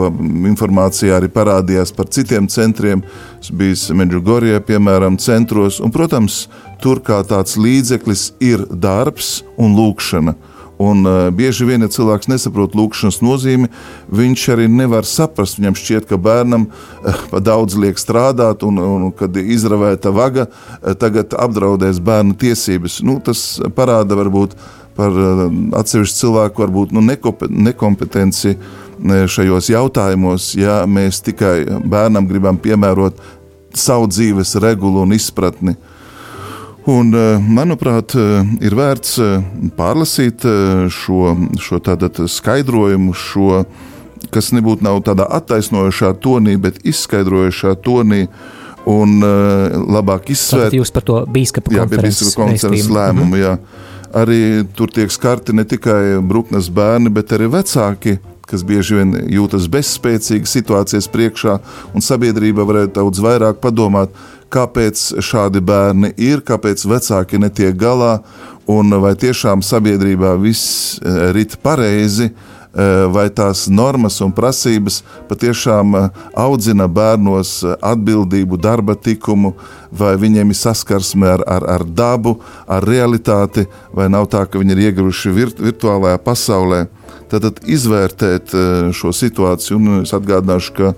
[0.52, 3.02] informācijā arī parādījās par citiem centriem,
[3.42, 6.46] esmu bijis Medžugorijā, piemēram, centros, un, protams,
[6.84, 10.38] tur kā tāds līdzeklis ir darbs un lūkšana.
[10.78, 13.70] Un, uh, bieži vien, ja cilvēks nesaprot lūkšanas nozīmi,
[14.14, 15.58] viņš arī nevar saprast.
[15.58, 20.94] Viņam šķiet, ka bērnam uh, pa daudz liek strādāt, un, un kad izravēta vaga, uh,
[20.94, 23.00] tagad apdraudēs bērnu tiesības.
[23.02, 24.54] Nu, tas parāda varbūt
[24.98, 25.14] par
[25.78, 28.56] atsevišķu cilvēku varbūt, nu, nekompetenci
[29.30, 33.20] šajos jautājumos, ja mēs tikai bērnam gribam piemērot
[33.78, 35.76] savu dzīves regulu un izpratni.
[36.88, 37.12] Un,
[37.52, 38.14] manuprāt,
[38.64, 39.18] ir vērts
[39.76, 40.46] pārlasīt
[40.94, 41.80] šo, šo
[42.32, 43.66] skaidrojumu, šo,
[44.32, 48.22] kas nebūtu nav tādā attaisnojošā tonī, bet izskaidrojošā tonī,
[48.88, 50.76] un uh, labāk izsvērt.
[50.78, 53.44] Jūs par to bīskapu konferences, jā, konferences lēmumu, mhm.
[53.44, 53.86] jā.
[54.18, 54.42] Arī
[54.78, 58.16] tur tiek skarti ne tikai bruknes bērni, bet arī vecāki,
[58.48, 61.58] kas bieži vien jūtas bezspēcīgi situācijas priekšā,
[61.92, 64.16] un sabiedrība varētu daudz vairāk padomāt,
[64.54, 68.20] kāpēc šādi bērni ir, kāpēc vecāki netiek galā,
[68.68, 72.32] un vai tiešām sabiedrībā viss eh, rit pareizi,
[72.78, 79.56] Eh, vai tās normas un prasības patiešām eh, audzina bērnos atbildību, darba tikumu,
[79.90, 82.36] vai viņiem ir saskarsme ar, ar, ar dabu,
[82.70, 86.84] ar realitāti, vai nav tā, ka viņi ir ieguvuši virt, virtuālajā pasaulē.
[87.32, 88.54] Tad, tad izvērtēt
[88.96, 90.94] šo situāciju, un es atgādināšu, ka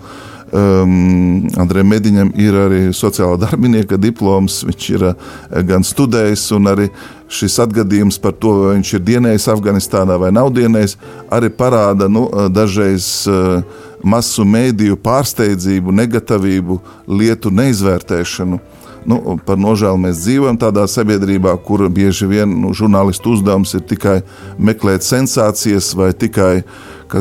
[0.50, 4.64] Um, Andrejam Mediņam ir arī sociālā darbinieka diploms.
[4.66, 5.28] Viņš ir uh,
[5.68, 6.88] gan studējis, un arī
[7.30, 10.98] šis atgadījums par to, vai viņš ir dienējis Afganistānā vai nav dienējis,
[11.30, 13.62] arī parāda nu, uh, dažreiz uh,
[14.02, 18.62] masu mēdīju pārsteidzību, negatīvu lietu neizvērtēšanu.
[19.08, 24.20] Nu, par nožēlu mēs dzīvojam tādā sabiedrībā, kur bieži vien nu, žurnālistu uzdevums ir tikai
[24.60, 26.64] meklēt sensācijas vai tikai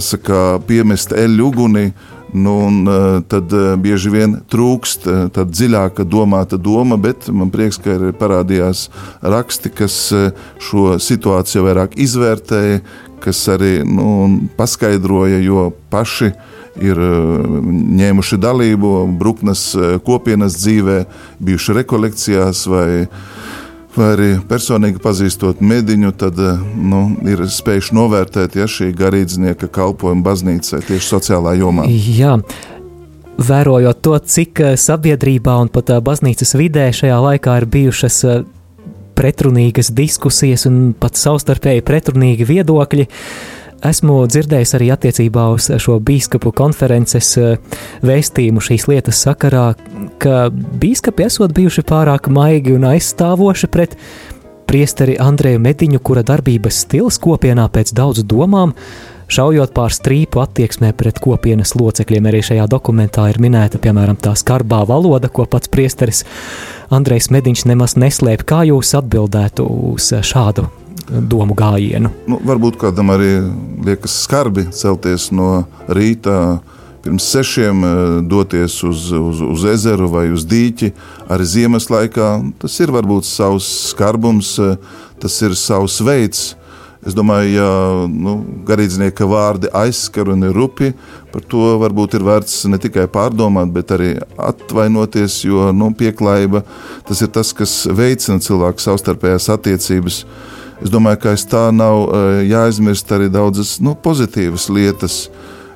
[0.02, 1.90] saka, piemest eļļu ugunī.
[2.32, 7.48] Nu, un, eh, tad eh, bieži vien trūkst eh, tāda dziļāka domāta doma, bet man
[7.50, 8.88] prieks, ka ir parādījās
[9.24, 9.96] raksti, kas
[10.60, 12.82] šo situāciju vairāk izvērtēja,
[13.24, 14.28] kas arī nu,
[14.60, 16.32] paskaidroja, jo paši
[16.84, 17.00] ir
[17.98, 19.72] ņēmuši dalību Bruknes
[20.06, 21.00] kopienas dzīvē,
[21.42, 22.88] bijuši rekolekcijās vai
[23.98, 30.24] vai arī personīgi pazīstot mediņu, tad eh, nu, ir spējuši novērtēt ja, šī garīdznieka kalpojumu
[30.26, 31.88] baznīcai tieši sociālā jomā.
[31.90, 32.38] Jā.
[33.38, 38.22] Vērojot to, cik eh, sabiedrībā un pat eh, baznīcas vidē šajā laikā ir bijušas
[39.18, 46.50] pretrunīgas diskusijas un pat savstarpēji pretrunīgi viedokļi, uh, Esmu dzirdējis arī attiecībā uz šo biskupu
[46.56, 49.68] konferences eh, vēstījumu šīs lietas sakarā,
[50.18, 53.94] ka biskupi esot bijuši pārāk maigi un aizstāvoši pret
[54.68, 58.74] priesteri Andreju Mediņu, kura darbības stils kopienā pēc daudzu domām,
[59.30, 62.28] šaujot pār strīpu attieksmē pret kopienas locekļiem.
[62.28, 66.24] Arī šajā dokumentā ir minēta, piemēram, tā skarbā valoda, ko pats priesteris
[66.90, 68.42] Andrejs Mediņš nemaz neslēp.
[68.42, 70.66] Kā jūs atbildētu uz šādu
[71.08, 72.10] domu gājienu.
[72.28, 73.38] Nu, varbūt kādam arī
[73.86, 76.58] liekas skarbi celties no rīta.
[77.04, 77.96] Pirms sešiem eh,
[78.28, 80.92] doties uz, uz, uz ezeru vai uz dīķi
[81.30, 82.30] arī ziemas laikā.
[82.60, 84.76] Tas ir varbūt savs skarbums, eh,
[85.22, 86.48] tas ir savs veids.
[87.06, 87.68] Es domāju, ja
[88.10, 88.34] nu,
[88.66, 90.90] garīdznieka vārdi aizskar un ir rupi,
[91.30, 96.64] par to varbūt ir vērts ne tikai pārdomāt, bet arī atvainoties, jo nu, pieklājība
[97.06, 100.24] tas ir tas, kas veicina cilvēku savstarpējās attiecības.
[100.78, 105.24] Es domāju, ka aiz tā nav eh, jāaizmirst arī daudzas nu, pozitīvas lietas.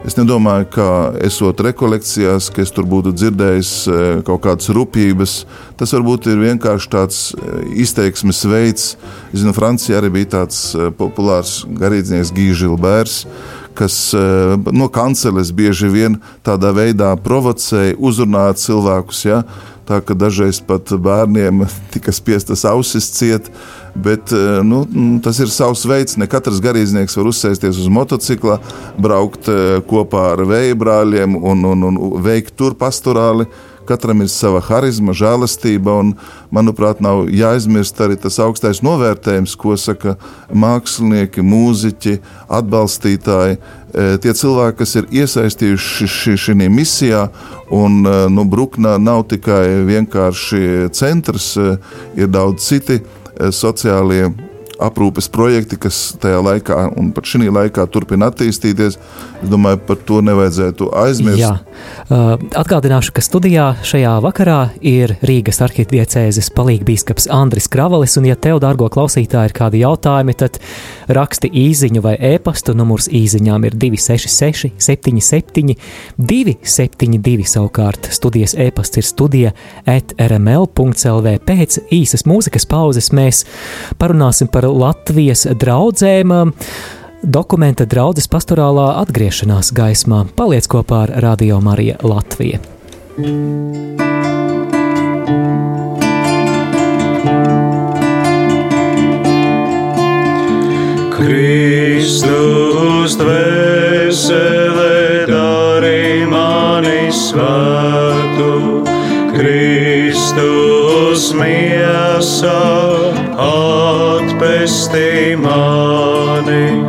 [0.07, 0.87] Es nedomāju, ka
[1.23, 5.35] esot rekolekcijās, ka es tur būtu dzirdējis eh, kaut kādas rūpības.
[5.79, 8.87] Tas varbūt ir vienkārši tāds eh, izteiksmes veids.
[9.33, 10.63] Es zinu, Francijā arī bija tāds
[10.99, 13.19] populārs garīdznieks Gīžilbērs,
[13.75, 13.99] kas
[14.69, 19.23] no kanceles bieži vien tādā veidā provocēja, uzrunāja cilvēkus.
[19.27, 19.43] Ja?
[19.89, 23.51] Tā ka dažreiz pat bērniem tika spiestas ausis ciet.
[23.95, 24.87] Bet eh, nu,
[25.23, 26.17] tas ir savs veids.
[26.17, 28.59] Ne katrs garīdznieks var uzsēsties uz motocikla,
[29.01, 33.49] braukt eh, kopā ar vēja brāļiem un, un, un veikt tur pastorāli.
[33.83, 36.13] Katram ir sava harizma, žēlastība, un,
[36.55, 40.15] manuprāt, nav jāaizmirst arī tas augstais novērtējums, ko saka
[40.55, 43.59] mākslinieki, mūziķi, atbalstītāji.
[43.59, 47.27] Eh, tie cilvēki, kas ir iesaistījuši šajā misijā,
[47.75, 51.57] un nu, Bruknā nav tikai vienkārši centrs,
[52.17, 53.03] ir daudz citu
[53.51, 54.31] sociālie
[54.83, 58.99] aprūpes projekti, kas tajā laikā un pat šī laikā turpina attīstīties.
[59.43, 61.41] Es domāju, par to nevajadzētu aizmirst.
[61.41, 61.53] Jā.
[62.07, 68.61] Uh, atgādināšu, ka studijā šajā vakarā ir Rīgas arhidiecēzes palīgbīskaps Andris Kravalis, un ja tev,
[68.63, 70.61] dārgo klausītāji, ir kādi jautājumi, tad
[71.11, 75.77] raksti īziņu vai e-pastu numurs īziņām ir 266 77
[76.19, 79.53] 272 savukārt studijas e-pasts ir studija
[79.89, 81.35] at rml.lv.
[81.47, 83.45] Pēc īsas mūzikas pauzes mēs
[84.01, 86.33] parunāsim par Latvijas draudzēm
[87.23, 90.25] dokumenta draudzes pastorālā atgriešanās gaismā.
[90.37, 92.59] Paliec kopā ar Radio Mariju Latviju.
[101.23, 104.97] Kristus dvēsele
[105.31, 108.83] dari mani svētu,
[109.37, 113.02] Kristus miesā
[113.43, 116.87] atpestī mani,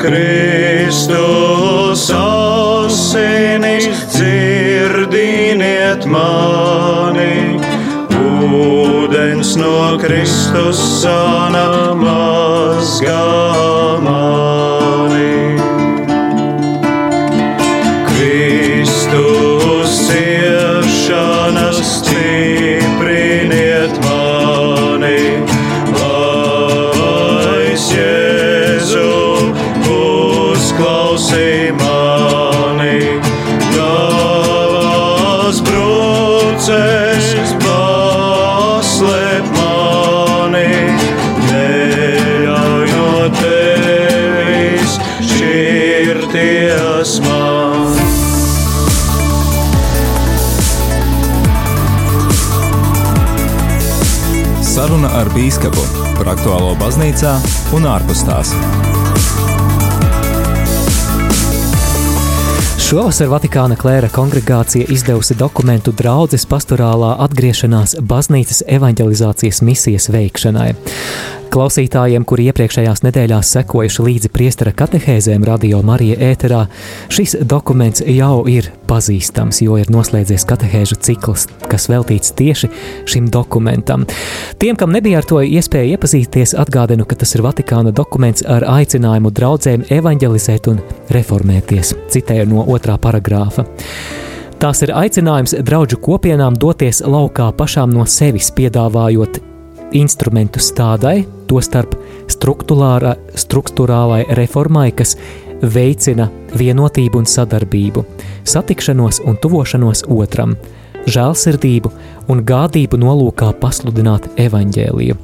[0.00, 7.58] Kristus asinis dzirdiniet mani,
[8.16, 11.66] ūdens no Kristus sana
[11.98, 13.55] mazgā
[56.26, 57.36] par aktuālo baznīcā
[57.76, 58.50] un ārpus tās.
[62.82, 70.72] Šovasar Vatikāna klēra kongregācija izdevusi dokumentu draudzes pastorālā atgriešanās baznīcas evanģelizācijas misijas veikšanai.
[71.56, 76.58] Klausītājiem, kuri iepriekšējās nedēļās sekojuši līdzi priestera katehēzēm Radio Marija ēterā,
[77.08, 82.68] šis dokuments jau ir pazīstams, jo ir noslēdzies katehēžu cikls, kas veltīts tieši
[83.08, 84.04] šim dokumentam.
[84.60, 89.32] Tiem, kam nebija ar to iespēja iepazīties, atgādinu, ka tas ir Vatikāna dokuments ar aicinājumu
[89.40, 90.84] draudzēm evanģelizēt un
[91.16, 93.64] reformēties, citēju no otrā paragrāfa.
[94.60, 99.55] Tās ir aicinājums draugu kopienām doties laukā pašām no sevis, piedāvājot
[99.92, 101.94] instrumentus tādai, tostarp
[102.30, 105.16] struktūrālai reformai, kas
[105.62, 108.04] veicina vienotību un sadarbību,
[108.46, 110.56] satikšanos un tuvošanos otram,
[111.06, 111.92] žēlsirdību
[112.32, 115.16] un gādību nolūkā pasludināt evaņģēliju.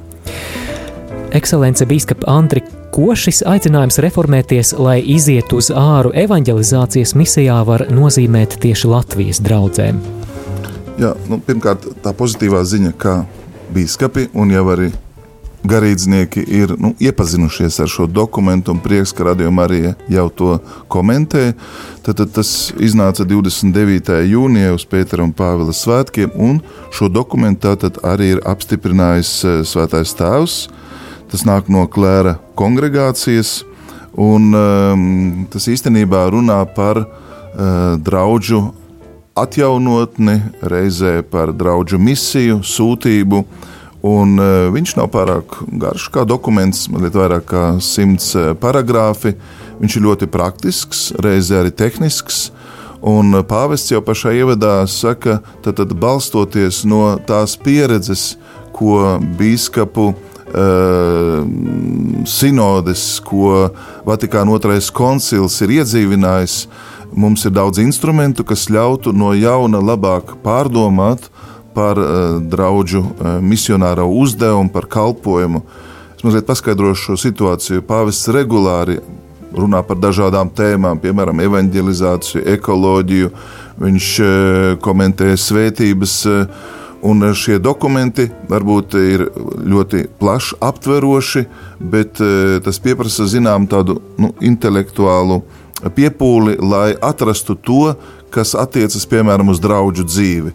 [1.33, 2.61] Ekscelence Bīskapa Andri,
[2.93, 10.01] ko šis aicinājums reformēties, lai izietu uz āru evanģelizācijas misijā, var nozīmēt tieši Latvijas draugiem?
[11.01, 13.23] Jā, nu, pirmkārt, tā pozitīvā ziņa, ka
[13.73, 14.91] bīskapi un jau arī
[15.63, 19.81] garīdznieki ir nu, iepazinušies ar šo dokumentu, un prieks, ka radījuma arī
[20.11, 20.57] jau to
[20.91, 21.53] komentē.
[22.03, 24.19] Tad, tad tas iznāca 29.
[24.27, 26.59] jūnijā uz Pētera un Pāvila svētkiem, un
[26.91, 27.71] šo dokumentu
[28.03, 29.35] arī ir apstiprinājis
[29.69, 30.57] Svētais Tēvs.
[31.31, 33.63] Tas nāk no Klēra kongregācijas,
[34.19, 35.05] un um,
[35.49, 38.67] tas īstenībā runā par uh, draugu
[39.35, 43.43] atjaunotni, reizē par draugu misiju, sūtību.
[44.03, 49.37] Un, uh, viņš nav pārāk garš kā dokuments, mazliet vairāk kā simts paragrāfi.
[49.79, 52.49] Viņš ir ļoti praktisks, reizē arī tehnisks.
[53.03, 58.37] Un pāvests jau pašā ievadā saka, tad, tad balstoties no tās pieredzes,
[58.73, 61.43] ko biskupu uh,
[62.27, 63.69] sinodes, ko
[64.07, 66.57] Vatikāna otrais koncils ir iedzīvinājis,
[67.15, 71.29] mums ir daudz instrumentu, kas ļautu no jauna labāk pārdomāt
[71.73, 75.63] par uh, draugu uh, misionāro uzdevumu, par kalpošanu.
[76.17, 77.85] Es mazliet paskaidrošu šo situāciju.
[77.87, 78.99] Pāvests regulāri
[79.53, 83.33] runā par dažādām tēmām, piemēram, evanģelizāciju, ekoloģiju,
[83.83, 84.31] viņš uh,
[84.85, 86.21] komentē svētības.
[86.29, 86.71] Uh,
[87.03, 89.25] Un šie dokumenti varbūt ir
[89.67, 91.41] ļoti plaši aptveroši,
[91.91, 92.21] bet
[92.63, 95.41] tas prasa zināmu tādu nu, intelektuālu
[95.91, 97.93] piepūli, lai atrastu to,
[98.33, 100.53] kas attiecas piemēram uz draugu dzīvi.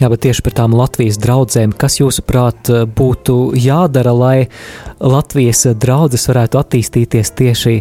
[0.00, 4.36] Jā, bet tieši par tām Latvijas draugiem, kas jūsuprāt būtu jādara, lai
[4.98, 7.74] Latvijas draugs varētu attīstīties tieši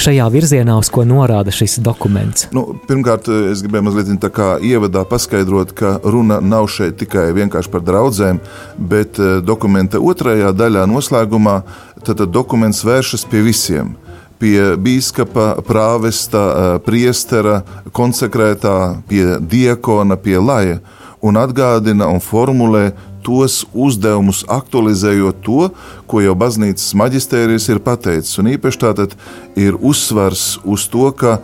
[0.00, 2.48] šajā virzienā, uz ko norāda šis dokuments?
[2.56, 7.72] Nu, pirmkārt, es gribēju mazliet tā kā ievadā paskaidrot, ka runa nav šeit tikai vienkārši
[7.72, 8.42] par draugiem,
[8.78, 11.60] bet eh, dokumenta otrajā daļā, noslēgumā,
[12.04, 13.94] tad dokuments vēršas pie visiem
[14.38, 20.78] pie biskupa, prāvesta, eh, priestera, konsekrētā, pie diakona, pie laja
[21.22, 22.92] un atgādina un formulē
[23.26, 25.70] tos uzdevumus, aktualizējot to,
[26.06, 28.38] ko jau baznīcas maģistērijas ir pateicis.
[28.38, 29.16] Un īpaši tātad
[29.58, 31.40] ir uzsvars uz to, ka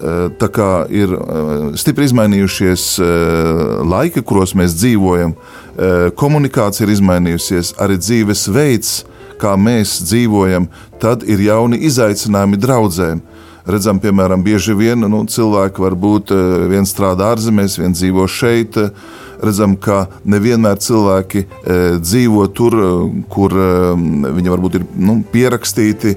[0.00, 2.88] eh, tā kā ir eh, stipri izmainījušies
[3.84, 5.36] laiki, kuros mēs dzīvojam,
[6.18, 9.04] komunikācija ir izmainījusies, arī dzīvesveids
[9.40, 10.68] kā mēs dzīvojam,
[11.02, 13.22] tad ir jauni izaicinājumi draudzēm.
[13.68, 18.78] Redzam, piemēram, bieži vien nu, cilvēki var būt eh, viens strādā ārzemēs, viens dzīvo šeit.
[19.38, 22.74] Redzam, ka nevienmēr cilvēki e, dzīvo tur,
[23.30, 23.68] kur e,
[24.34, 26.16] viņi varbūt ir nu, pierakstīti.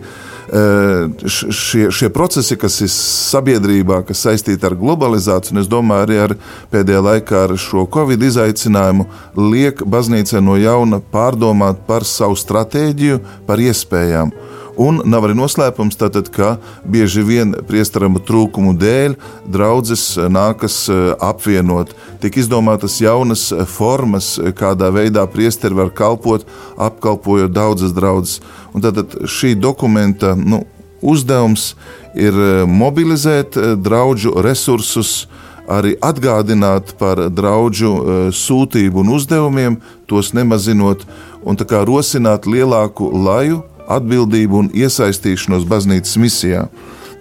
[0.51, 6.33] Šie, šie procesi, kas ir sabiedrībā, kas saistīti ar globalizāciju, un es domāju, arī ar
[6.73, 9.07] pēdējā laikā ar šo Covid izaicinājumu,
[9.39, 14.35] liek baznīcai no jauna pārdomāt par savu stratēģiju, par iespējām.
[14.82, 16.55] Un nav arī noslēpums, tātad, ka
[16.89, 19.17] bieži vien priestarama trūkumu dēļ
[19.53, 20.77] draudzes nākas
[21.21, 21.93] apvienot.
[22.23, 26.47] Tik izdomātas jaunas formas, kādā veidā priesteri var kalpot,
[26.82, 28.39] apkalpojot daudzas draudzes.
[28.73, 30.63] Un tātad šī dokumenta nu,
[31.01, 31.75] uzdevums
[32.17, 32.34] ir
[32.65, 35.27] mobilizēt draugu resursus,
[35.71, 39.77] arī atgādināt par draugu sūtību un uzdevumiem,
[40.09, 41.05] tos nemazinot,
[41.45, 43.61] un rosināt lielāku laju
[43.97, 46.65] atbildību un iesaistīšanos baznīcas misijā.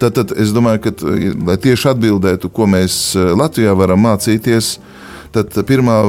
[0.01, 0.93] Tātad es domāju, ka,
[1.45, 4.79] lai tieši atbildētu, ko mēs eh, Latvijā varam mācīties,
[5.35, 6.01] tad pirmā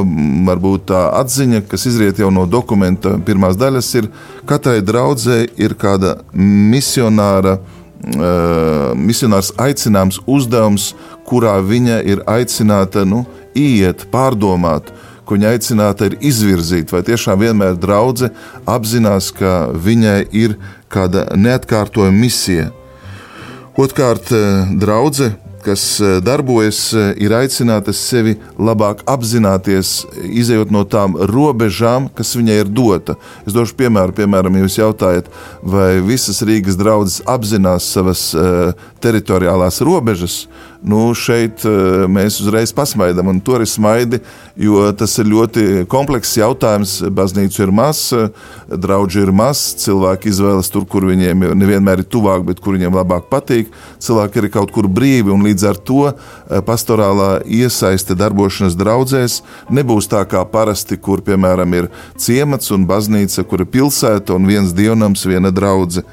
[0.48, 4.08] varbūt tā atziņa, kas izriet jau no dokumenta pirmās daļas, ir,
[4.46, 10.92] ka katrai draudzē ir kāda misionāra, uh, misionārs aicinājums, uzdevums,
[11.28, 14.90] kurā viņa ir aicināta nu, iet, pārdomāt,
[15.32, 18.34] ko viņa aicināta ir izvirzīt, vai tiešām vienmēr draudzene
[18.68, 20.58] apzinās, ka viņai ir
[20.92, 22.68] kāda neatkārtojama misija.
[23.80, 29.94] Otrkārt, eh, draudzene kas eh, darbojas, eh, ir aicinātas sevi labāk apzināties,
[30.26, 33.18] izējot no tām robežām, kas viņai ir dota.
[33.46, 35.30] Es došu piemēru, piemēram, jūs jautājat,
[35.62, 40.46] vai visas Rīgas draudzes apzinās savas uh, teritoriālās robežas.
[40.82, 44.18] Nu, šeit uh, mēs uzreiz pasmaidām, un tur ir smaidi,
[44.58, 46.96] jo tas ir ļoti komplekss jautājums.
[47.14, 48.24] Baznīca ir maza,
[48.66, 53.30] draugi ir maz, cilvēki izvēlas tur, kur viņiem nevienmēr ir tuvāk, bet kur viņiem labāk
[53.30, 53.70] patīk.
[54.02, 59.42] Cilvēki ir kaut kur brīvi un Līdz ar to eh, pastorālā iesaiste darbošanās draudzēs
[59.74, 64.72] nebūs tā kā parasti, kur piemēram ir ciemats un baznīca, kur ir pilsēta un viens
[64.72, 66.08] dievnams, viena draudzene.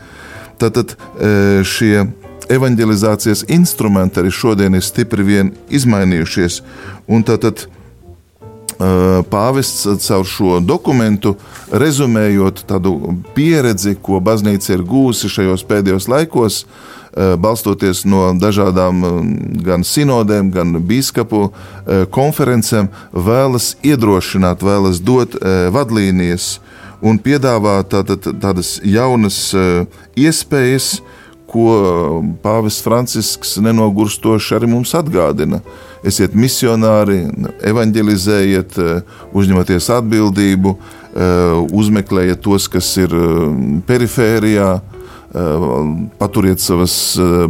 [0.59, 2.09] Tātad eh, šie
[2.51, 6.59] evanģelizācijas instrumenti arī šodien ir stipri vien izmainījušies.
[7.07, 11.37] Un tātad eh, pāvests caur šo dokumentu,
[11.71, 16.65] rezumējot tādu pieredzi, ko baznīca ir gūsi šajos pēdējos laikos,
[17.19, 19.19] balstoties no dažādām eh,
[19.67, 25.37] gan sinodēm, gan biskupu eh, konferencēm, vēlas iedrošināt, vēlas dot
[25.75, 26.59] vadlīnijas
[27.03, 29.39] un piedāvāt tātad, tādas jaunas
[30.19, 30.99] iespējas,
[31.49, 35.63] ko Pāvests Francisks nenogurstoši arī mums atgādina.
[36.07, 37.23] Esiet misionāri,
[37.65, 38.77] evanģelizējiet,
[39.33, 40.75] uzņemieties atbildību,
[41.79, 43.15] uzmeklējiet tos, kas ir
[43.89, 44.75] perifērijā,
[46.19, 46.93] paturiet savas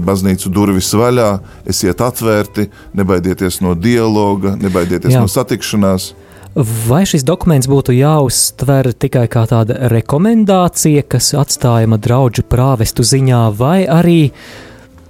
[0.02, 1.28] baznīcu durvis vaļā,
[1.68, 2.68] esiet atvērti,
[2.98, 5.22] nebaidieties no dialoga, nebaidieties Jā.
[5.22, 6.12] no satikšanās.
[6.58, 13.84] Vai šis dokuments būtu jāuztver tikai kā tāda rekomendācija, kas atstājama draugu prāvestu ziņā, vai
[13.86, 14.32] arī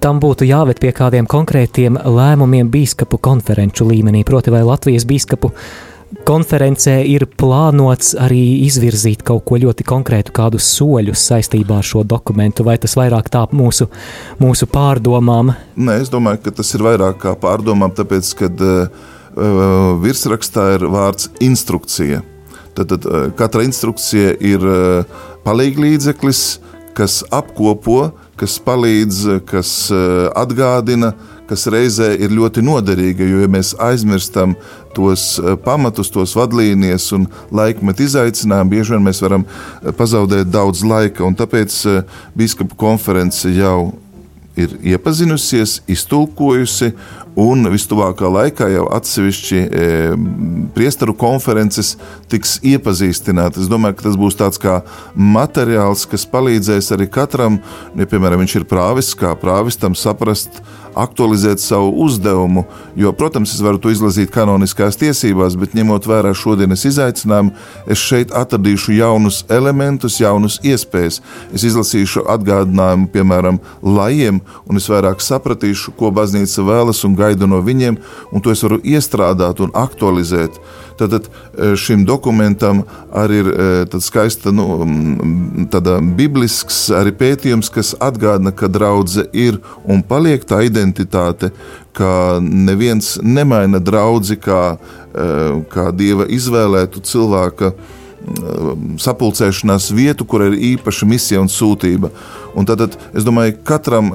[0.02, 5.87] tam būtu jāved pie kādiem konkrētiem lēmumiem biskupu konferenču līmenī, proti, vai Latvijas biskupu uh,
[6.28, 12.66] konferencē ir plānots arī izvirzīt kaut ko ļoti konkrētu, kādus soļus saistībā ar šo dokumentu,
[12.68, 13.88] vai tas vairāk tā mūsu,
[14.42, 15.54] mūsu pārdomām?
[15.76, 18.90] Nē, es domāju, ka tas ir vairāk kā pārdomām, tāpēc, ka uh,
[20.04, 22.20] virsrakstā ir vārds instrukcija.
[22.76, 26.42] Tad, tad uh, katra instrukcija ir uh, palīglīdzeklis,
[26.98, 31.14] kas apkopo, kas palīdz, kas uh, atgādina,
[31.48, 34.54] kas reizē ir ļoti noderīga, jo, ja mēs aizmirstam
[34.96, 40.84] tos eh, pamatus, tos vadlīnijas un laikmetu izaicinājumu, bieži vien mēs varam eh, pazaudēt daudz
[40.86, 41.28] laika.
[41.38, 43.94] Tāpēc eh, biskupu konference jau
[44.58, 46.92] ir iepazinusies, iztulkojusi,
[47.38, 49.90] un vistuvākā laikā jau atsevišķi e,
[50.74, 51.94] priesteru konferences
[52.30, 53.62] tiks iepazīstināti.
[53.62, 54.80] Es domāju, ka tas būs tāds kā
[55.14, 57.60] materiāls, kas palīdzēs arī katram,
[57.94, 60.60] ja, piemēram, viņš ir prāvis, kā prāvistam saprast,
[60.98, 62.64] aktualizēt savu uzdevumu.
[62.96, 67.52] Jo, protams, es varu to izlasīt kanoniskās tiesībās, bet ņemot vērā šodienas izaicinājumu,
[67.86, 71.20] es šeit atradīšu jaunus elementus, jaunus iespējas.
[71.54, 77.60] Es izlasīšu atgādinājumu, piemēram, lajiem, un es vairāk sapratīšu, ko baznīca vēlas un gaida no
[77.64, 77.98] viņiem,
[78.32, 80.56] un to es varu iestrādāt un aktualizēt.
[80.98, 82.82] Tad e, šim dokumentam
[83.14, 84.82] arī ir e, skaista, nu,
[86.18, 91.52] biblisks arī pētījums, kas atgādina, ka draudzene ir un paliek tā identitāte,
[91.92, 94.78] ka neviens nemaina draugu kā,
[95.14, 95.28] e,
[95.70, 97.72] kā dieva izvēlētu cilvēku
[99.00, 102.10] sapulcēšanās vietu, kur ir īpaša misija un sūtība.
[102.58, 104.10] Un tad, tad es domāju, ka katram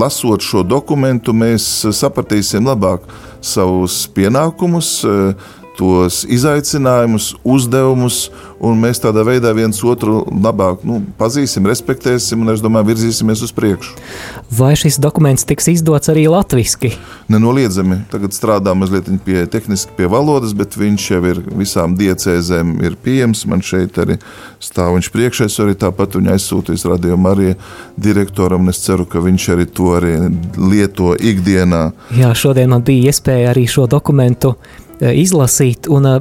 [0.00, 3.06] lasot šo dokumentu, mēs sapratīsim labāk
[3.40, 4.90] savus pienākumus,
[5.80, 8.26] tos izaicinājumus, uzdevumus,
[8.60, 13.54] un mēs tādā veidā viens otru labāk nu, pazīsim, respektēsim un, es domāju, virzīsimies uz
[13.56, 13.94] priekšu.
[14.58, 16.90] Vai šis dokuments tiks izdots arī latviešu?
[17.32, 18.02] Nenoliedzami.
[18.12, 23.46] Tagad strādā mazliet pie tehniski pie valodas, bet viņš jau ir visām diecēzēm ir pieejams.
[23.48, 24.18] Man šeit arī
[24.60, 25.48] stāv viņš priekšā.
[25.48, 27.56] Es arī tāpat viņu aizsūtīju Radio Marija
[27.96, 30.14] direktoram, un es ceru, ka viņš arī to arī
[30.58, 31.86] lieto ikdienā.
[32.20, 34.56] Jā, šodien man bija iespēja arī šo dokumentu
[35.00, 35.90] izlasīt.
[35.90, 36.20] Un, e,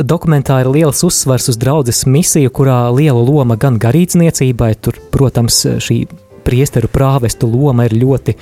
[0.00, 6.04] Dokumentā ir liels uzsvars uz draudzes misiju, kurā liela loma gan garīdzniecībai, tur, protams, šī
[6.46, 8.36] priesteru prāvestu loma ir ļoti,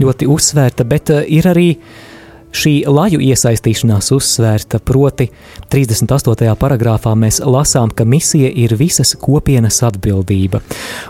[0.00, 2.13] ļoti uzsvērta, bet e, ir arī uh,
[2.54, 5.26] Šī laju iesaistīšanās uzsvērta, proti,
[5.72, 6.52] 38.
[6.60, 10.60] paragrāfā mēs lasām, ka misija ir visas kopienas atbildība.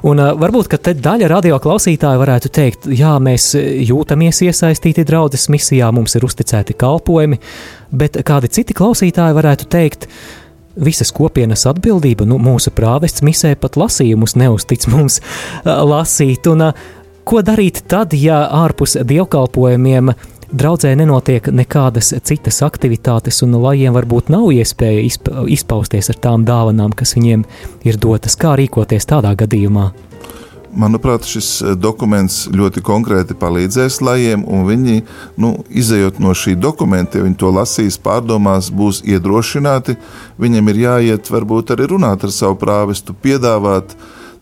[0.08, 5.90] Un varbūt, ka te daļa radio klausītāja varētu teikt, jā, mēs jūtamies iesaistīti draudzes misijā,
[5.92, 7.40] mums ir uzticēti kalpojumi,
[7.92, 10.08] bet kādi citi klausītāji varētu teikt,
[10.80, 15.20] visas kopienas atbildība, nu, mūsu prāvests misē pat lasījumus neuztic mums
[15.64, 16.70] lasīt, un
[17.24, 20.12] ko darīt tad, ja ārpus dievkalpojumiem
[20.52, 25.04] Draudzē nenotiek nekādas citas aktivitātes, un lajiem varbūt nav iespēja
[25.48, 27.46] izpausties ar tām dāvanām, kas viņiem
[27.88, 28.36] ir dotas.
[28.36, 29.92] Kā rīkoties tādā gadījumā?
[30.74, 35.04] Manuprāt, šis eh, dokuments ļoti konkrēti palīdzēs lajiem, un viņi,
[35.38, 39.94] nu, izējot no šī dokumenta, ja viņi to lasīs, pārdomās, būs iedrošināti.
[40.42, 43.94] Viņiem ir jāiet, varbūt arī runāt ar savu prāvestu, piedāvāt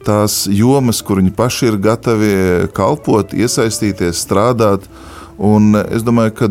[0.06, 2.34] tās jomas, kur viņi paši ir gatavi
[2.74, 4.88] kalpot, iesaistīties, strādāt.
[5.42, 6.48] Un es domāju, ka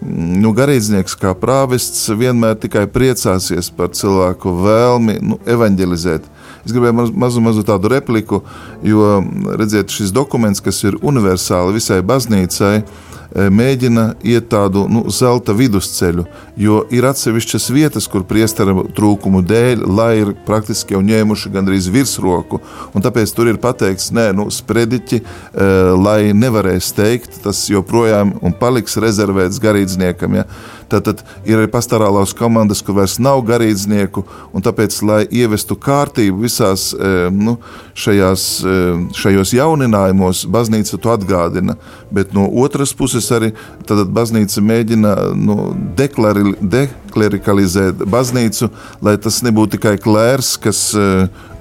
[0.00, 6.26] nu, garīdznieks kā prāvests vienmēr tikai priecāsies par cilvēku vēlmi nu, evanģelizēt.
[6.64, 8.42] Es gribēju mazu, mazu, mazu tādu repliku,
[8.84, 9.20] jo
[9.56, 16.24] redziet, šis dokuments, kas ir universāli visai baznīcai, Eh, mēģina iet tādu nu, zelta vidusceļu,
[16.58, 22.60] jo ir atsevišķas vietas, kur priestera trūkumu dēļ, lai ir praktiski jau ņēmuši gandrīz virsroku,
[23.00, 28.98] tāpēc tur ir pateikts, nē, nu, sprediķi, eh, lai nevarēs teikt, tas joprojām un paliks
[29.00, 30.40] rezervēts garīdzniekam.
[30.40, 30.44] Ja?
[30.90, 34.24] Tātad ir arī pastorālās komandas, kur vairs nav garīdznieku,
[34.64, 37.56] tāpēc, lai ievestu kārtību visās e, nu,
[37.98, 38.76] šajās, e,
[39.16, 41.76] šajos jauninājumos, baznīca to atgādina.
[42.10, 43.52] Bet no otras puses arī
[43.88, 48.70] baznīca mēģina nu, deklarēt, deklerikalizēt baznīcu,
[49.04, 50.90] lai tas nebūtu tikai klērs, kas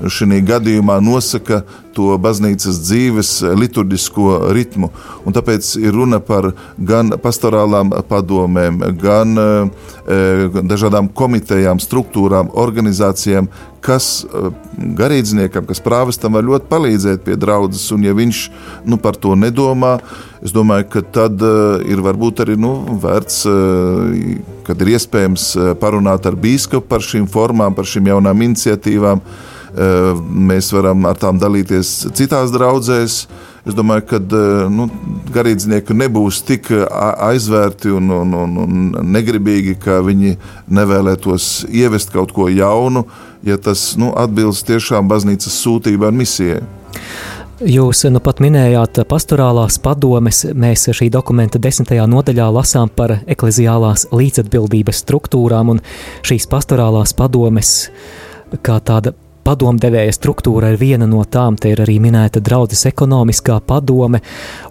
[0.08, 1.64] šajā gadījumā nosaka
[1.95, 4.91] to baznīcas dzīves liturģisko ritmu.
[5.28, 9.47] Un tāpēc ir runa par gan pastorālām padomēm, gan e,
[10.64, 13.50] dažādām komitejām, struktūrām, organizācijām,
[13.84, 14.52] kas e,
[15.00, 17.89] garīdzniekam, kas prāvestam var ļoti palīdzēt pie draudzes.
[17.95, 18.45] Un ja viņš
[18.88, 19.97] nu, par to nedomā,
[20.45, 21.54] es domāju, ka tad e,
[21.91, 27.76] ir varbūt arī nu, vērts, e, kad ir iespējams parunāt ar bīskapu par šīm formām,
[27.76, 29.24] par šīm jaunām iniciatīvām.
[29.80, 30.18] Eh,
[30.52, 33.14] mēs varam ar tām dalīties citās draudzēs.
[33.70, 34.90] Es domāju, ka eh, nu,
[35.32, 40.34] garīdznieki nebūs tik aizvērti un, un, un, un negribīgi, ka viņi
[40.76, 43.06] nevēlētos ievest kaut ko jaunu,
[43.48, 46.60] ja tas nu, atbilst tiešām baznīcas sūtībai un misijai.
[47.60, 50.46] Jūs nu pat minējāt pastorālās padomes.
[50.56, 55.82] Mēs šī dokumenta desmitajā nodaļā lasām par ekleziālās līdzatbildības struktūrām, un
[56.28, 57.74] šīs pastorālās padomes
[58.64, 64.22] kā tāda padomdevēja struktūra ir viena no tām, te ir arī minēta draudzes ekonomiskā padome,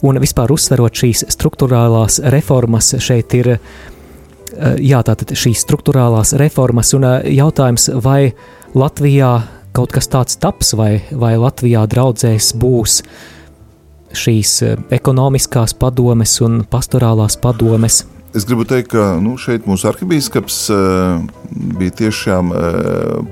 [0.07, 7.05] un vispār uzsverot šīs struktūrālās reformas, šeit ir, eh, jā, tātad šīs struktūrālās reformas, un
[7.05, 8.33] eh, jautājums, vai
[8.75, 9.33] Latvijā
[9.73, 13.03] kaut kas tāds taps, vai, vai Latvijā draudzēs būs
[14.17, 18.05] šīs eh, ekonomiskās padomes un pastorālās padomes.
[18.37, 21.23] Es gribu teikt, ka nu, šeit mūsu arhibīskaps uh,
[21.79, 22.61] bija tiešām uh,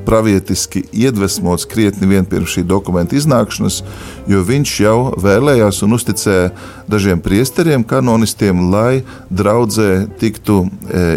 [0.07, 3.83] pravietiski iedvesmots krietni vien pirms šī dokumenta iznākšanas,
[4.31, 6.49] jo viņš jau vēlējās un uzticēja
[6.89, 10.71] dažiem priesteriem, kanonistiem, lai draudzē tiktu uh,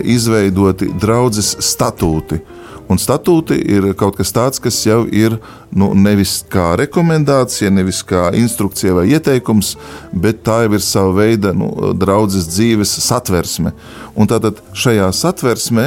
[0.03, 2.43] izveidoti draudzes statūti.
[2.43, 2.59] Uh,
[2.89, 5.35] Un statūti ir kaut kas tāds, kas jau ir
[5.69, 9.75] nu, nevis kā rekomendācija, nevis kā instrukcija vai ieteikums,
[10.09, 13.75] bet tā jau ir sava veida nu, draudzes dzīves satversme.
[14.17, 15.85] Un tātad šajā satversmē,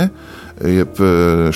[0.62, 1.02] jeb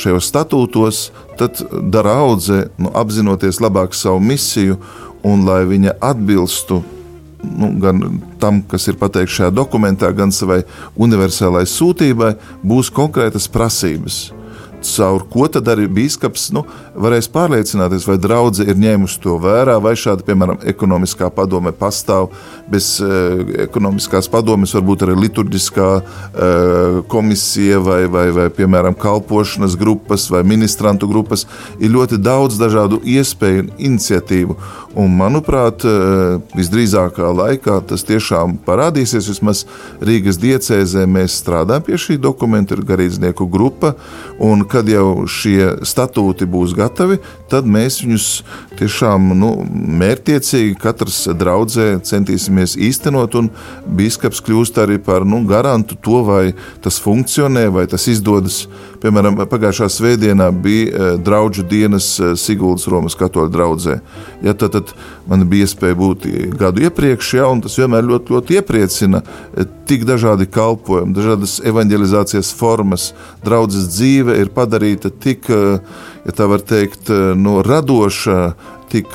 [0.02, 1.04] šajos statūtos,
[1.38, 1.62] tad
[1.94, 4.80] dara audzē, nu, apzinoties labāk savu misiju
[5.26, 6.82] un lai viņa atbilstu
[7.46, 8.02] nu, gan
[8.42, 10.64] tam, kas ir pateikts šajā dokumentā, gan savai
[10.98, 12.34] universālai sūtībai,
[12.66, 14.24] būs konkrētas prasības.
[14.84, 16.64] Caur ko tad arī biskups nu,
[16.96, 22.30] varēs pārliecināties, vai draudzene ir ņēmusi to vērā, vai šāda, piemēram, ekonomiskā padome pastāv.
[22.70, 30.28] Bez uh, ekonomiskās padomes varbūt arī liturģiskā uh, komisija vai, vai, vai, piemēram, kalpošanas grupas
[30.32, 31.46] vai ministrantu grupas.
[31.78, 34.58] Ir ļoti daudz dažādu iespēju un iniciatīvu.
[34.96, 39.28] Un, manuprāt, uh, visdrīzākā laikā tas tiešām parādīsies.
[39.28, 39.64] Vismaz
[40.00, 43.92] Rīgas diecēzē mēs strādājam pie šī dokumenta, ir garīdznieku grupa.
[44.72, 47.18] Kad jau šie statūti būs gatavi,
[47.52, 48.30] tad mēs viņus
[48.80, 49.52] tiešām nu,
[50.00, 53.36] mērķiecīgi katrs draudzē centīsimies īstenot,
[53.98, 58.64] biskups kļūst arī par nu, garantu to, vai tas funkcionē, vai tas izdodas.
[59.02, 63.98] Piemēram, pagājušā svētdienā bija eh, draugu dienas eh, Siguldas Romas katoļu draugzē.
[64.44, 64.92] Ja, tad, tad
[65.28, 66.26] man bija iespēja būt
[66.56, 69.22] gadu iepriekš, ja, un tas vienmēr ļoti, ļoti iepriecina.
[69.54, 73.10] Eh, tik dažādi kalpojumi, dažādas evanģelizācijas formas,
[73.44, 75.46] draudzes dzīve ir padarīta tik,
[76.26, 78.40] ja tā var teikt, no radoša,
[78.90, 79.14] tik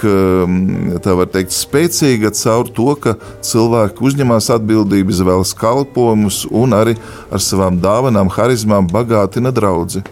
[1.34, 6.98] teikt, spēcīga caur to, ka cilvēki uzņemas atbildību, izvēlas kalpojumus un arī
[7.32, 10.04] ar savām dāvanām, harizmām bagātina draugu.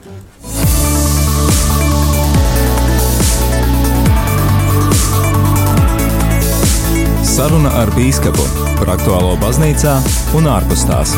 [7.39, 8.43] Saruna ar Bīskapu
[8.81, 9.95] par aktuālo baznīcā
[10.35, 11.15] un ārpus tās.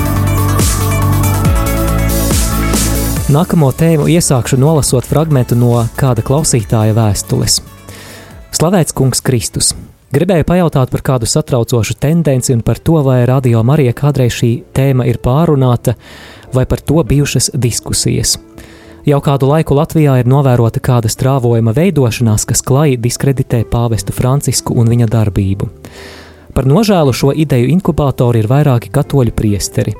[3.30, 7.60] Nākamo tēmu iesākšu nolasot fragment no kāda klausītāja vēstules.
[8.58, 9.76] Slavēts Kungs Kristus!
[10.12, 15.06] Gribēju pajautāt par kādu satraucošu tendenci un par to, vai radio Marija kādreiz šī tēma
[15.06, 15.94] ir pārunāta,
[16.52, 18.40] vai par to bijušas diskusijas.
[19.06, 24.90] Jau kādu laiku Latvijā ir novērota kāda strāvojuma veidošanās, kas klāji diskreditē pāvestu Francisku un
[24.90, 25.70] viņa darbību.
[26.58, 29.96] Par nožēlu šo ideju inkubātori ir vairāki katoļu priesteri.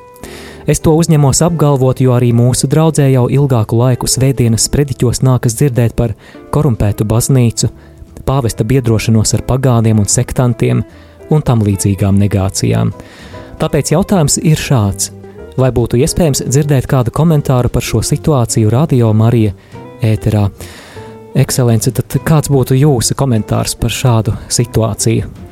[0.66, 5.96] Es to uzņemos apgalvot, jo arī mūsu draudzē jau ilgāku laiku svētdienas sprediķos nākas dzirdēt
[5.98, 6.14] par
[6.54, 7.70] korumpētu baznīcu,
[8.26, 10.84] pāvesta biedrošanos ar pagāniem un sektantiem
[11.34, 12.92] un tam līdzīgām negācijām.
[13.58, 15.10] Tāpēc jautājums ir šāds:
[15.58, 19.54] vai būtu iespējams dzirdēt kādu komentāru par šo situāciju Radio Marija
[20.02, 20.48] ēterā?
[21.42, 25.51] Ekscelence, tad kāds būtu jūsu komentārs par šādu situāciju?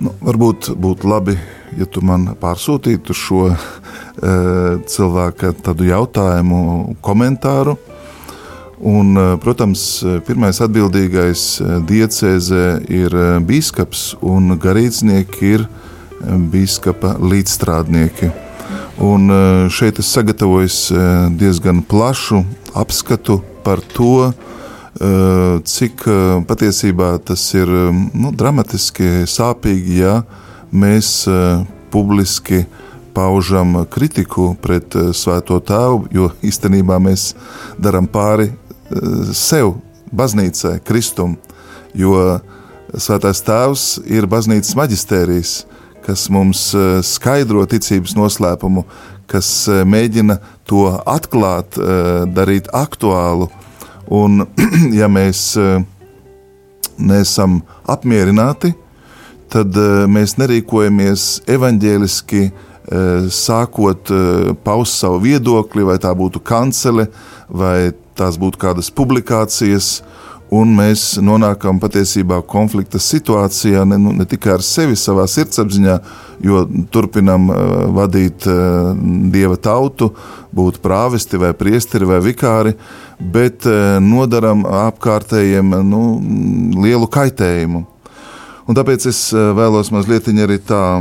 [0.00, 1.36] Nu, varbūt būtu labi,
[1.76, 3.56] ja tu man pārsūtītu šo e,
[4.88, 5.52] cilvēka
[5.84, 7.76] jautājumu, komentāru.
[8.80, 9.80] Un, eh, protams,
[10.24, 15.66] pirmais atbildīgais eh, diecēzē ir biskups, un garīdznieki ir
[16.52, 18.30] biskupa līdzstrādnieki.
[19.00, 19.32] Un
[19.72, 22.42] šeit es sagatavoju diezgan plašu
[22.76, 24.32] apskatu par to,
[25.00, 26.04] cik
[26.48, 27.70] patiesībā tas ir
[28.12, 30.18] nu, dramatiski sāpīgi, ja
[30.70, 31.24] mēs
[31.90, 32.66] publiski
[33.16, 37.32] paužam kritiku pret Svēto Tēvu, jo īstenībā mēs
[37.80, 38.50] darām pāri
[39.32, 39.78] sev,
[40.12, 41.38] baznīcai, Kristum,
[41.96, 42.40] jo
[42.92, 45.54] Svētais Tēvs ir baznīcas maģistērijas,
[46.04, 46.70] kas mums
[47.06, 48.84] skaidro ticības noslēpumu,
[49.30, 49.48] kas
[49.86, 51.78] mēģina to atklāt,
[52.34, 53.50] darīt aktuālu.
[54.10, 54.44] Un,
[55.00, 55.54] ja mēs
[57.00, 58.72] neesam apmierināti,
[59.50, 59.76] tad
[60.10, 62.42] mēs nerīkojamies evaņģēliski,
[63.34, 64.10] sākot
[64.66, 67.06] paust savu viedokli, vai tā būtu kancele,
[67.48, 70.00] vai tās būtu kādas publikācijas,
[70.54, 75.96] un mēs nonākam patiesībā konflikta situācijā ne, nu, ne tikai ar sevi, savā sirdsapziņā,
[76.46, 77.60] jo turpinam uh,
[77.94, 78.90] vadīt uh,
[79.32, 80.10] dieva tautu,
[80.54, 82.74] būt prāvesti vai priesteri vai vikāri,
[83.20, 86.04] bet uh, nodaram apkārtējiem nu,
[86.82, 87.86] lielu kaitējumu.
[88.70, 91.00] Un tāpēc es vēlos mazliet arī tā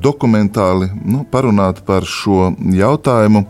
[0.00, 3.44] dokumentāli nu, parunāt par šo jautājumu.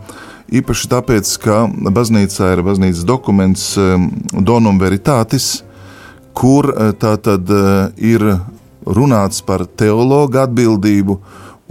[0.51, 1.61] Īpaši tāpēc, ka
[1.95, 5.61] baznīcā ir baznīcas dokuments um, Donum Veritatis,
[6.35, 8.25] kur uh, tā tad uh, ir
[8.83, 11.15] runāts par teologu atbildību,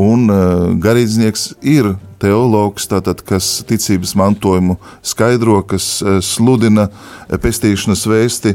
[0.01, 1.91] un uh, garīdznieks ir
[2.25, 6.91] teologs, tātad, kas ticības mantojumu skaidro, kas sludina
[7.33, 8.53] pestīšanas vēsti.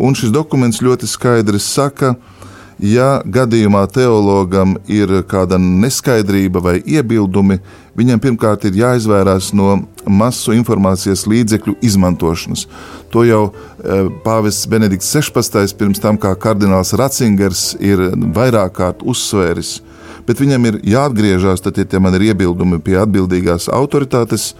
[0.00, 2.34] Un šis dokuments ļoti skaidri saka, ka
[2.82, 7.60] Ja gadījumā teologam ir kāda neskaidrība vai iebildumi,
[7.98, 12.66] viņam pirmkārt ir jāizvairās no masu informācijas līdzekļu izmantošanas.
[13.14, 15.76] To jau e, Pāvests Benedikts 16.
[15.78, 19.78] pirms tam kā kardināls Ratzingers ir vairāk kārt uzsvēris
[20.26, 24.52] bet viņam ir jāatgriežas, tad, ja man ir iebildumi pie atbildīgās autoritātes,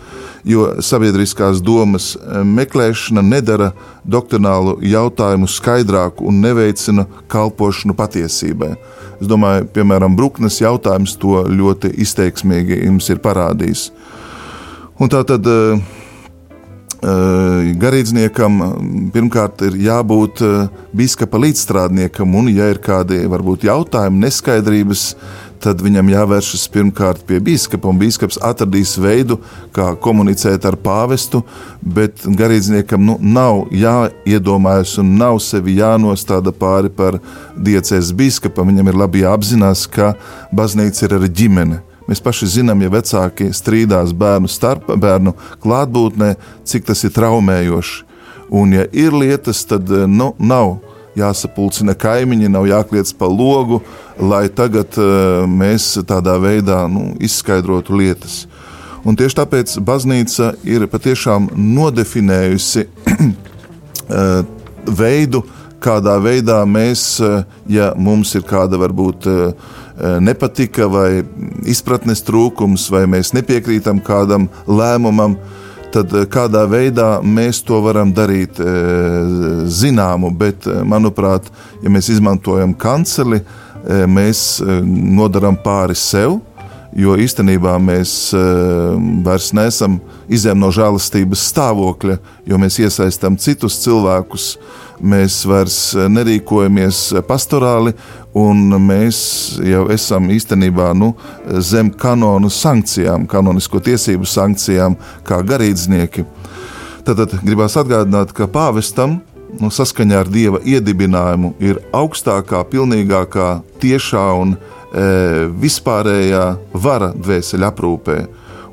[0.45, 3.73] jo sabiedriskās domas eh, meklēšana nedara
[4.05, 8.75] doktrinālu jautājumu skaidrāku un neveicina kalpošanu patiesībai.
[9.21, 13.89] Es domāju, piemēram, Bruknes jautājums to ļoti izteiksmīgi jums ir parādījis.
[15.03, 15.93] Un tā tad eh,
[17.85, 18.61] garīdzniekam
[19.13, 20.41] pirmkārt ir jābūt
[20.97, 25.13] biskupa līdzstrādniekam, un, ja ir kādi varbūt jautājumi, neskaidrības, tad
[25.65, 29.39] viņam jāvēršas pirmkārt pie biskupa, biskups atradīs veidu,
[29.73, 31.41] kā komunicēt ar pāvestu,
[31.81, 37.19] bet garīdzniekam nu, nav jāiedomājas un nav sevi jānostāda pāri par
[37.57, 38.69] diecēs biskupam.
[38.69, 40.13] Viņam ir labi jāapzinās, ka
[40.53, 45.33] baznīca ir arī ģimene Mēs paši zinām, ja vecāki strīdās bērnu starp, bērnu
[45.65, 46.35] klātbūtnē,
[46.69, 48.03] cik tas ir traumējoši.
[48.55, 50.77] Un, ja ir lietas, tad nu, nav
[51.19, 53.81] jāsapulcina kaimiņi, nav jākliedz pa logu,
[54.19, 58.45] lai tagad uh, mēs tādā veidā nu, izskaidrotu lietas.
[59.05, 64.43] Un tieši tāpēc baznīca ir patiešām nodefinējusi uh,
[65.03, 65.45] veidu,
[65.85, 69.29] kādā veidā mēs, uh, ja mums ir kāda varbūt
[69.95, 71.23] Eh, nepatika, vai
[71.71, 75.53] izpratnes trūkums, vai mēs nepiekrītam kādam lēmumam, tad
[76.03, 78.67] eh, kādā veidā mēs to varam darīt eh,
[79.71, 80.33] zināmu.
[80.39, 81.47] Bet, manuprāt,
[81.83, 83.43] ja mēs izmantojam kanceli,
[83.85, 86.39] mēs nodaram pāri sev.
[86.97, 88.31] Jo īstenībā mēs
[89.27, 89.99] vairs neesam
[90.31, 92.17] izējām no žēlastības stāvokļa,
[92.49, 94.47] jo mēs iesaistām citus cilvēkus,
[95.03, 95.79] mēs vairs
[96.15, 97.97] nerīkojamies pastorāli,
[98.35, 99.19] un mēs
[99.63, 101.13] jau esam īstenībā nu,
[101.63, 106.27] zem kanonu sankcijām, kanonisko tiesību sankcijām, kā garīdznieki.
[107.05, 109.21] Tad, tad gribās atgādināt, ka pāvestam
[109.61, 113.51] nu, saskaņā ar dieva iedibinājumu ir augstākā, pilnīgākā,
[113.83, 114.59] tiešā un e,
[115.61, 118.19] vispārējā vara dvēseli aprūpē.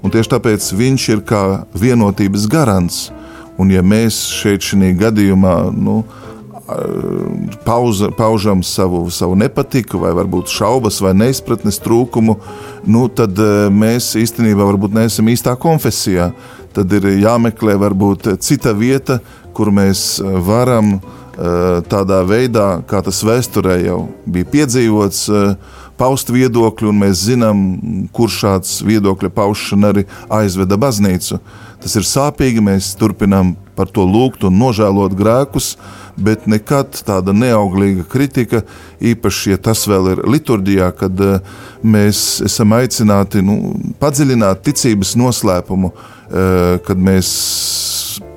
[0.01, 1.43] Un tieši tāpēc viņš ir kā
[1.77, 3.09] vienotības garants.
[3.61, 5.99] Un, ja mēs šeit, šajā gadījumā, nu,
[7.65, 12.37] pauza, paužam savu, savu nepatiku, vai varbūt šaubas vai neizpratnes trūkumu,
[12.87, 16.31] nu, tad e, mēs īstenībā neesam īstā konfesijā.
[16.71, 19.19] Tad ir jāmeklē varbūt cita vieta,
[19.53, 21.01] kur mēs varam e,
[21.91, 25.27] tādā veidā, kā tas vēsturē jau bija piedzīvots,
[26.01, 27.65] paust viedokļu, un mēs zinām,
[28.15, 31.37] kurš šāds viedokļa paušana arī aizveda baznīcu.
[31.81, 35.75] Tas ir sāpīgi, mēs turpinām par to lūgt un nožēlot grēkus,
[36.17, 38.63] bet nekad tāda neauglīga kritika,
[39.01, 45.93] īpaši, ja tas vēl ir liturģijā, kad uh, mēs esam aicināti nu, padziļināt ticības noslēpumu,
[45.93, 47.31] uh, kad mēs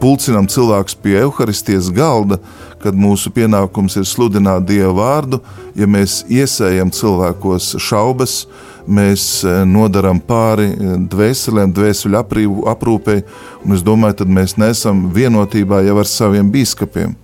[0.00, 2.38] pulcinām cilvēkus pie evaharistijas galda,
[2.82, 5.40] kad mūsu pienākums ir sludināt Dievu vārdu,
[5.76, 8.42] ja mēs iesējam cilvēkos šaubas,
[8.84, 10.68] mēs e, nodaram pāri
[11.08, 13.22] dvēselēm, dvēseli aprūpei,
[13.64, 17.16] un es domāju, tad mēs nesam vienotībā jau ar saviem biskupiem.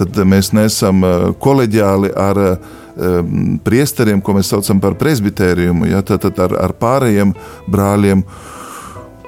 [0.00, 2.44] Tad mēs nesam e, koleģiāli ar
[3.64, 7.30] priesteriem, ko mēs saucam par presbitēriumu, ja, tad, tad ar, ar pārējiem
[7.70, 8.24] brāļiem.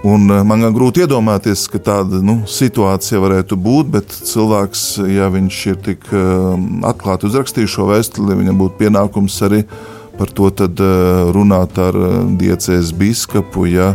[0.02, 4.82] Un man gan grūti iedomāties, ka tāda nu, situācija varētu būt, bet cilvēks,
[5.14, 6.08] ja viņš ir tik
[6.90, 9.62] atklāti uzrakstījis šo vēstuli, viņam būtu pienākums arī
[10.18, 10.50] par to
[11.32, 11.96] runāt ar
[12.38, 13.94] diecēs biskupu, ja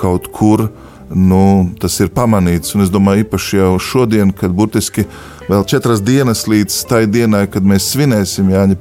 [0.00, 0.68] kaut kur
[1.10, 2.76] nu, tas ir pamanīts.
[2.76, 5.06] Un es domāju, īpaši jau šodien, kad burtiski
[5.50, 8.78] vēl četras dienas līdz tai dienai, kad mēs svinēsim Jāņa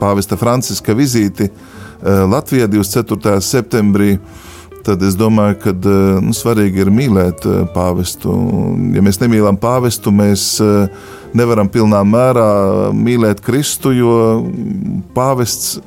[0.00, 3.40] Pāvesta Franciska vizīti uh, Latvijā 24.
[3.44, 4.16] septembrī
[4.86, 5.72] tad es domāju, ka
[6.22, 7.42] nu, svarīgi ir mīlēt
[7.74, 8.30] pāvestu.
[8.94, 10.44] Ja mēs nemīlam pāvestu, mēs
[11.36, 12.50] nevaram pilnā mērā
[12.94, 14.12] mīlēt Kristu, jo
[15.16, 15.80] pāvests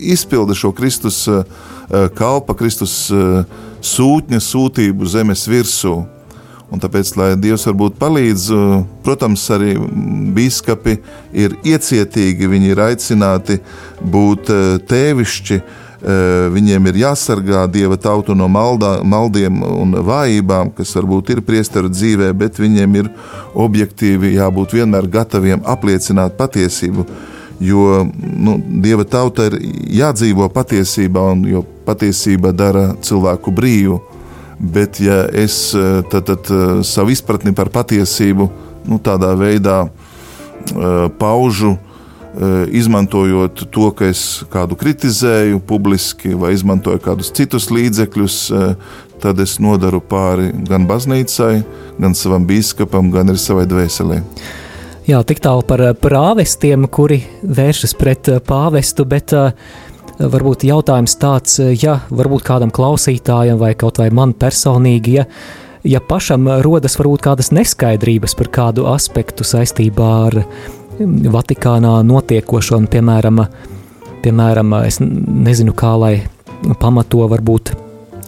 [0.00, 1.26] izpilda šo Kristus
[2.16, 2.96] kalpa, Kristus
[3.92, 5.98] sūtņa sūtību zemes virsū.
[6.68, 8.46] Un tāpēc, lai Dievs varbūt palīdz,
[9.04, 9.74] protams, arī
[10.36, 10.98] biskupi
[11.32, 13.56] ir iecietīgi, viņi ir aicināti
[14.04, 14.52] būt
[14.90, 15.62] tēvišķi,
[15.98, 21.90] Eh, viņiem ir jāsargā dieva tautu no maldā, maldiem un vājībām, kas varbūt ir priesteru
[21.90, 23.08] dzīvē, bet viņiem ir
[23.58, 27.02] objektīvi jābūt vienmēr gataviem apliecināt patiesību.
[27.58, 29.58] Jo nu, dieva tauta ir
[29.98, 31.42] jādzīvo patiesībā, un
[31.82, 33.98] patiesība dara cilvēku brīvu.
[34.58, 38.48] Bet, ja es eh, tad, tad, eh, savu izpratni par patiesību
[38.88, 41.74] nu, tādā veidā uh, paužu,
[42.38, 48.74] Eh, izmantojot to, ka es kādu kritizēju publiski vai izmantoju kādus citus līdzekļus, eh,
[49.18, 51.64] tad es nodaru pāri gan baznīcai,
[51.98, 54.20] gan savam biskupam, gan arī savai dvēselē.
[55.08, 59.50] Jā, tik tālu par eh, prāvestiem, kuri vēršas pret pāvestu, bet uh,
[60.18, 65.26] varbūt jautājums tāds, ja varbūt kādam klausītājam vai kaut vai man personīgi, ja,
[65.86, 70.42] ja pašam rodas varbūt kādas neskaidrības par kādu aspektu saistībā ar
[70.98, 73.44] Vatikānā notiekošo, un, piemēram,
[74.24, 76.16] piemēram, es nezinu, kā lai
[76.82, 77.70] pamato varbūt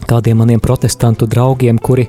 [0.06, 2.06] kādiem maniem protestantu draugiem, kuri,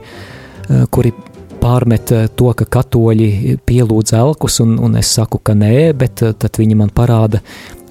[0.94, 1.16] kuri
[1.62, 6.34] pārmet eh, to, ka katoļi pielūdz elkus, un, un es saku, ka nē, bet eh,
[6.38, 7.42] tad viņi man parāda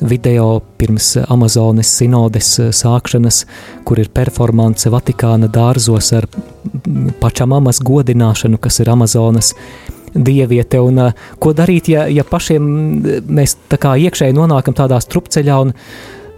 [0.00, 3.44] video pirms Amazonas sinodes sākšanas,
[3.84, 6.28] kur ir performance Vatikāna dārzos ar
[7.20, 9.54] pašam amas godināšanu, kas ir Amazonas
[10.14, 12.64] dieviete, un ko darīt, ja, ja pašiem
[13.30, 15.74] mēs tā kā iekšēji nonākam tādā strupceļā un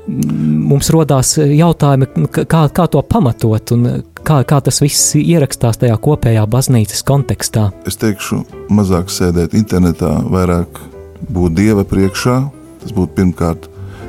[0.08, 3.86] mums rodās jautājumi, kā, kā to pamatot un
[4.26, 7.68] kā, kā tas viss ierakstās tajā kopējā baznīcas kontekstā.
[7.86, 8.42] Es teikšu,
[8.74, 10.82] mazāk sēdēt internetā, vairāk
[11.30, 12.40] būt dieva priekšā.
[12.82, 13.68] Tas būtu pirmkārt.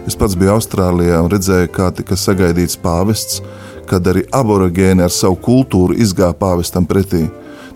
[0.09, 3.39] Es pats biju Austrālijā un redzēju, kā tika sagaidīts pāvests,
[3.87, 7.27] kad arī aborigēni ar savu kultūru izgāja pāvestam pretī.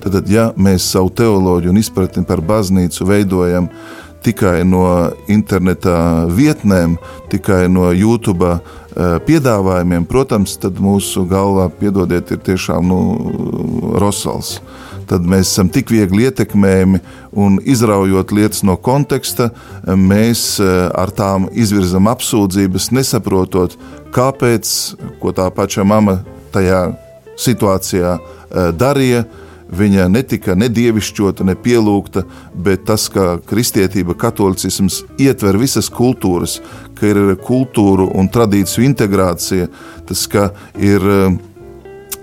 [0.04, 3.70] Tad, ja mēs savu teoloģiju un izpratni par baznīcu veidojam
[4.24, 4.84] tikai no
[5.32, 6.98] interneta vietnēm,
[7.32, 13.00] tikai no YouTube eh, piedāvājumiem, protams, tad mūsu galvā, piedodiet, ir tiešām nu,
[14.02, 14.58] rosals.
[15.08, 17.00] Tad mēs esam tik viegli ietekmējami
[17.40, 19.50] un izraujot lietas no konteksta,
[19.88, 23.78] mēs eh, ar tām izvirzam apsūdzības, nesaprotot,
[24.16, 24.74] kāpēc,
[25.22, 26.20] ko tā paša mama
[26.56, 26.90] tajā
[27.40, 29.26] situācijā eh, darīja.
[29.68, 32.22] Viņa netika nedievišķota, ne pielūgta,
[32.56, 36.62] bet tas, ka kristietība, katolicisms ietver visas kultūras,
[36.96, 39.68] ka ir kultūru un tradīciju integrācija,
[40.08, 41.36] tas, ka ir eh,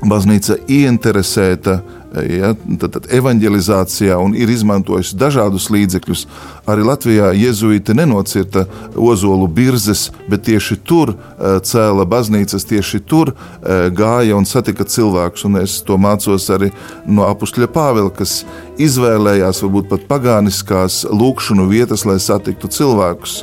[0.09, 1.79] baznīca ieinteresēta
[2.23, 6.25] ja, tad, tad evanģelizācijā un ir izmantojusi dažādus līdzekļus.
[6.71, 13.89] Arī Latvijā jēzuīti nenocirta ozolu birzes, bet tieši tur uh, cēla baznīcas, tieši tur uh,
[13.95, 15.47] gāja un satika cilvēkus.
[15.49, 16.71] Un es to mācos arī
[17.07, 18.43] no apustļa Pāvila, kas
[18.81, 23.43] izvēlējās varbūt pat pagāniskās lūkšanu vietas, lai satiktu cilvēkus.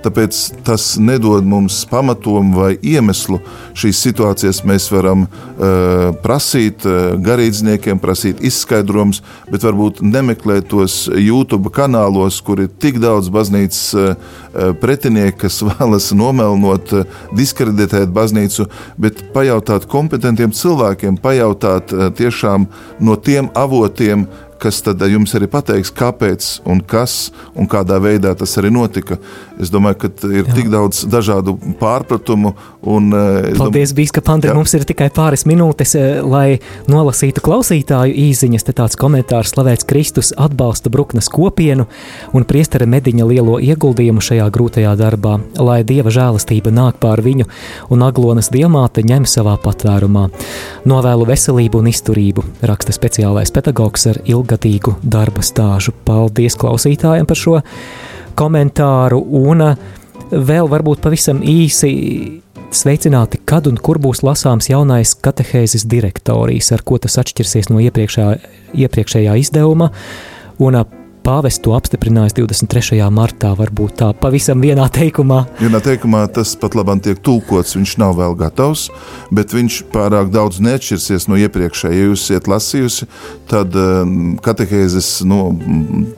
[0.00, 3.40] Tāpēc tas nedod mums pamatojumu vai iemeslu.
[3.76, 9.20] Šīs situācijas mēs varam uh, prasīt uh, garīdzniekiem, prasīt izskaidrojumus,
[9.52, 14.36] bet varbūt nemeklēt tos YouTube kanālos, kur ir tik daudz baznīcas uh,
[14.80, 18.70] pretinieku, kas vēlas nomelnot, uh, diskreditēt baznīcu,
[19.00, 22.70] bet pajautāt kompetentiem cilvēkiem, pajautāt uh, tiešām
[23.04, 24.28] no tiem avotiem,
[24.60, 29.16] kas tad jums arī pateiks, kāpēc un kas un kādā veidā tas arī notika.
[29.60, 30.54] Es domāju, ka ir Jā.
[30.56, 32.54] tik daudz dažādu pārpratumu.
[32.80, 38.64] Un, eh, Paldies, Bīskap, Andri, mums ir tikai pāris minūtes, eh, lai nolasītu klausītāju īziņas.
[38.64, 41.86] Te tāds komentārs slavēts Kristus atbalsta Bruknes kopienu
[42.32, 47.46] un priestera mediņa lielo ieguldījumu šajā grūtajā darbā, lai Dieva žēlastība nāk pār viņu
[47.90, 50.30] un aglonas diamāte ņem savā patvērumā.
[50.86, 55.92] Novēlu veselību un izturību, raksta speciālais pedagogs ar ilgadīgu darba stāžu.
[56.04, 57.60] Paldies klausītājiem par šo
[58.38, 59.88] komentāru, un uh,
[60.30, 61.92] vēl varbūt pavisam īsi
[62.70, 68.36] sveicināti, kad un kur būs lasāms jaunais katehēzes direktorijas, ar ko tas atšķirsies no iepriekšējā,
[68.86, 69.90] iepriekšējā izdevuma.
[70.62, 72.96] Un uh, Pāvests to apstiprinājis 23.
[73.12, 75.42] martā, varbūt tā pavisam vienā teikumā.
[75.60, 78.86] Vienā teikumā tas pat labāk tiek tulkots, viņš nav vēl gatavs,
[79.34, 81.92] bet viņš pārāk daudz neatšķirsies no iepriekšējā.
[81.92, 83.08] Ja jūs esat lasījusi,
[83.50, 85.42] tad um, katehēzes nu,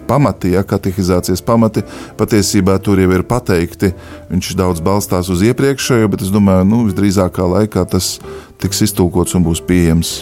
[0.07, 1.82] pamati, ja, katehizācijas pamati
[2.20, 3.90] patiesībā tur jau ir pateikti.
[4.33, 8.14] Viņš daudz balstās uz iepriekšējo, bet es domāju, ka nu, visdrīzākā laikā tas
[8.62, 10.12] tiks iztulkots un būs pieejams.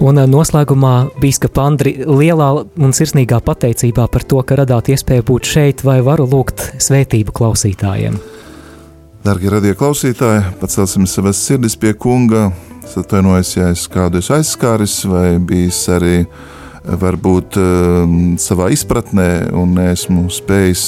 [0.00, 5.84] Un noslēgumā Bīskapa Andri lielā un sirsnīgā pateicībā par to, ka radāt iespēju būt šeit,
[5.84, 8.16] vai varu lūgt svētību klausītājiem.
[9.26, 12.46] Darbie radie klausītāji, pacelsim savas sirdis pie kunga.
[12.80, 16.22] Es atvainojos, ja es kādu esmu aizskāris, vai bijis arī
[16.80, 17.60] varbūt
[18.40, 20.86] savā izpratnē, un esmu spējis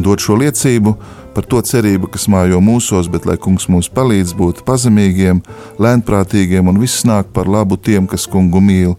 [0.00, 0.96] dot šo liecību
[1.36, 5.42] par to cerību, kas mājo mūsos, bet lai kungs mums palīdz būt pazemīgiem,
[5.82, 8.96] lēnprātīgiem un viss nāk par labu tiem, kas kungu mīl.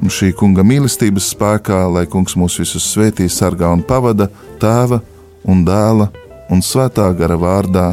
[0.00, 4.28] Un šī kunga mīlestības spēkā, lai kungs mūs visus svētī, sargā un pavada
[4.62, 5.00] tēva
[5.48, 6.10] un dēla
[6.52, 7.86] un svētā gara vārdā.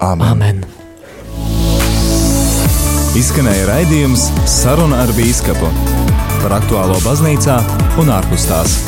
[0.00, 0.30] Amen!
[0.30, 0.62] Amen.
[3.12, 5.68] Izskanēja raidījums Saruna ar Bīskapu
[6.40, 7.60] par aktuālo baznīcā
[8.00, 8.80] un ārpus tās.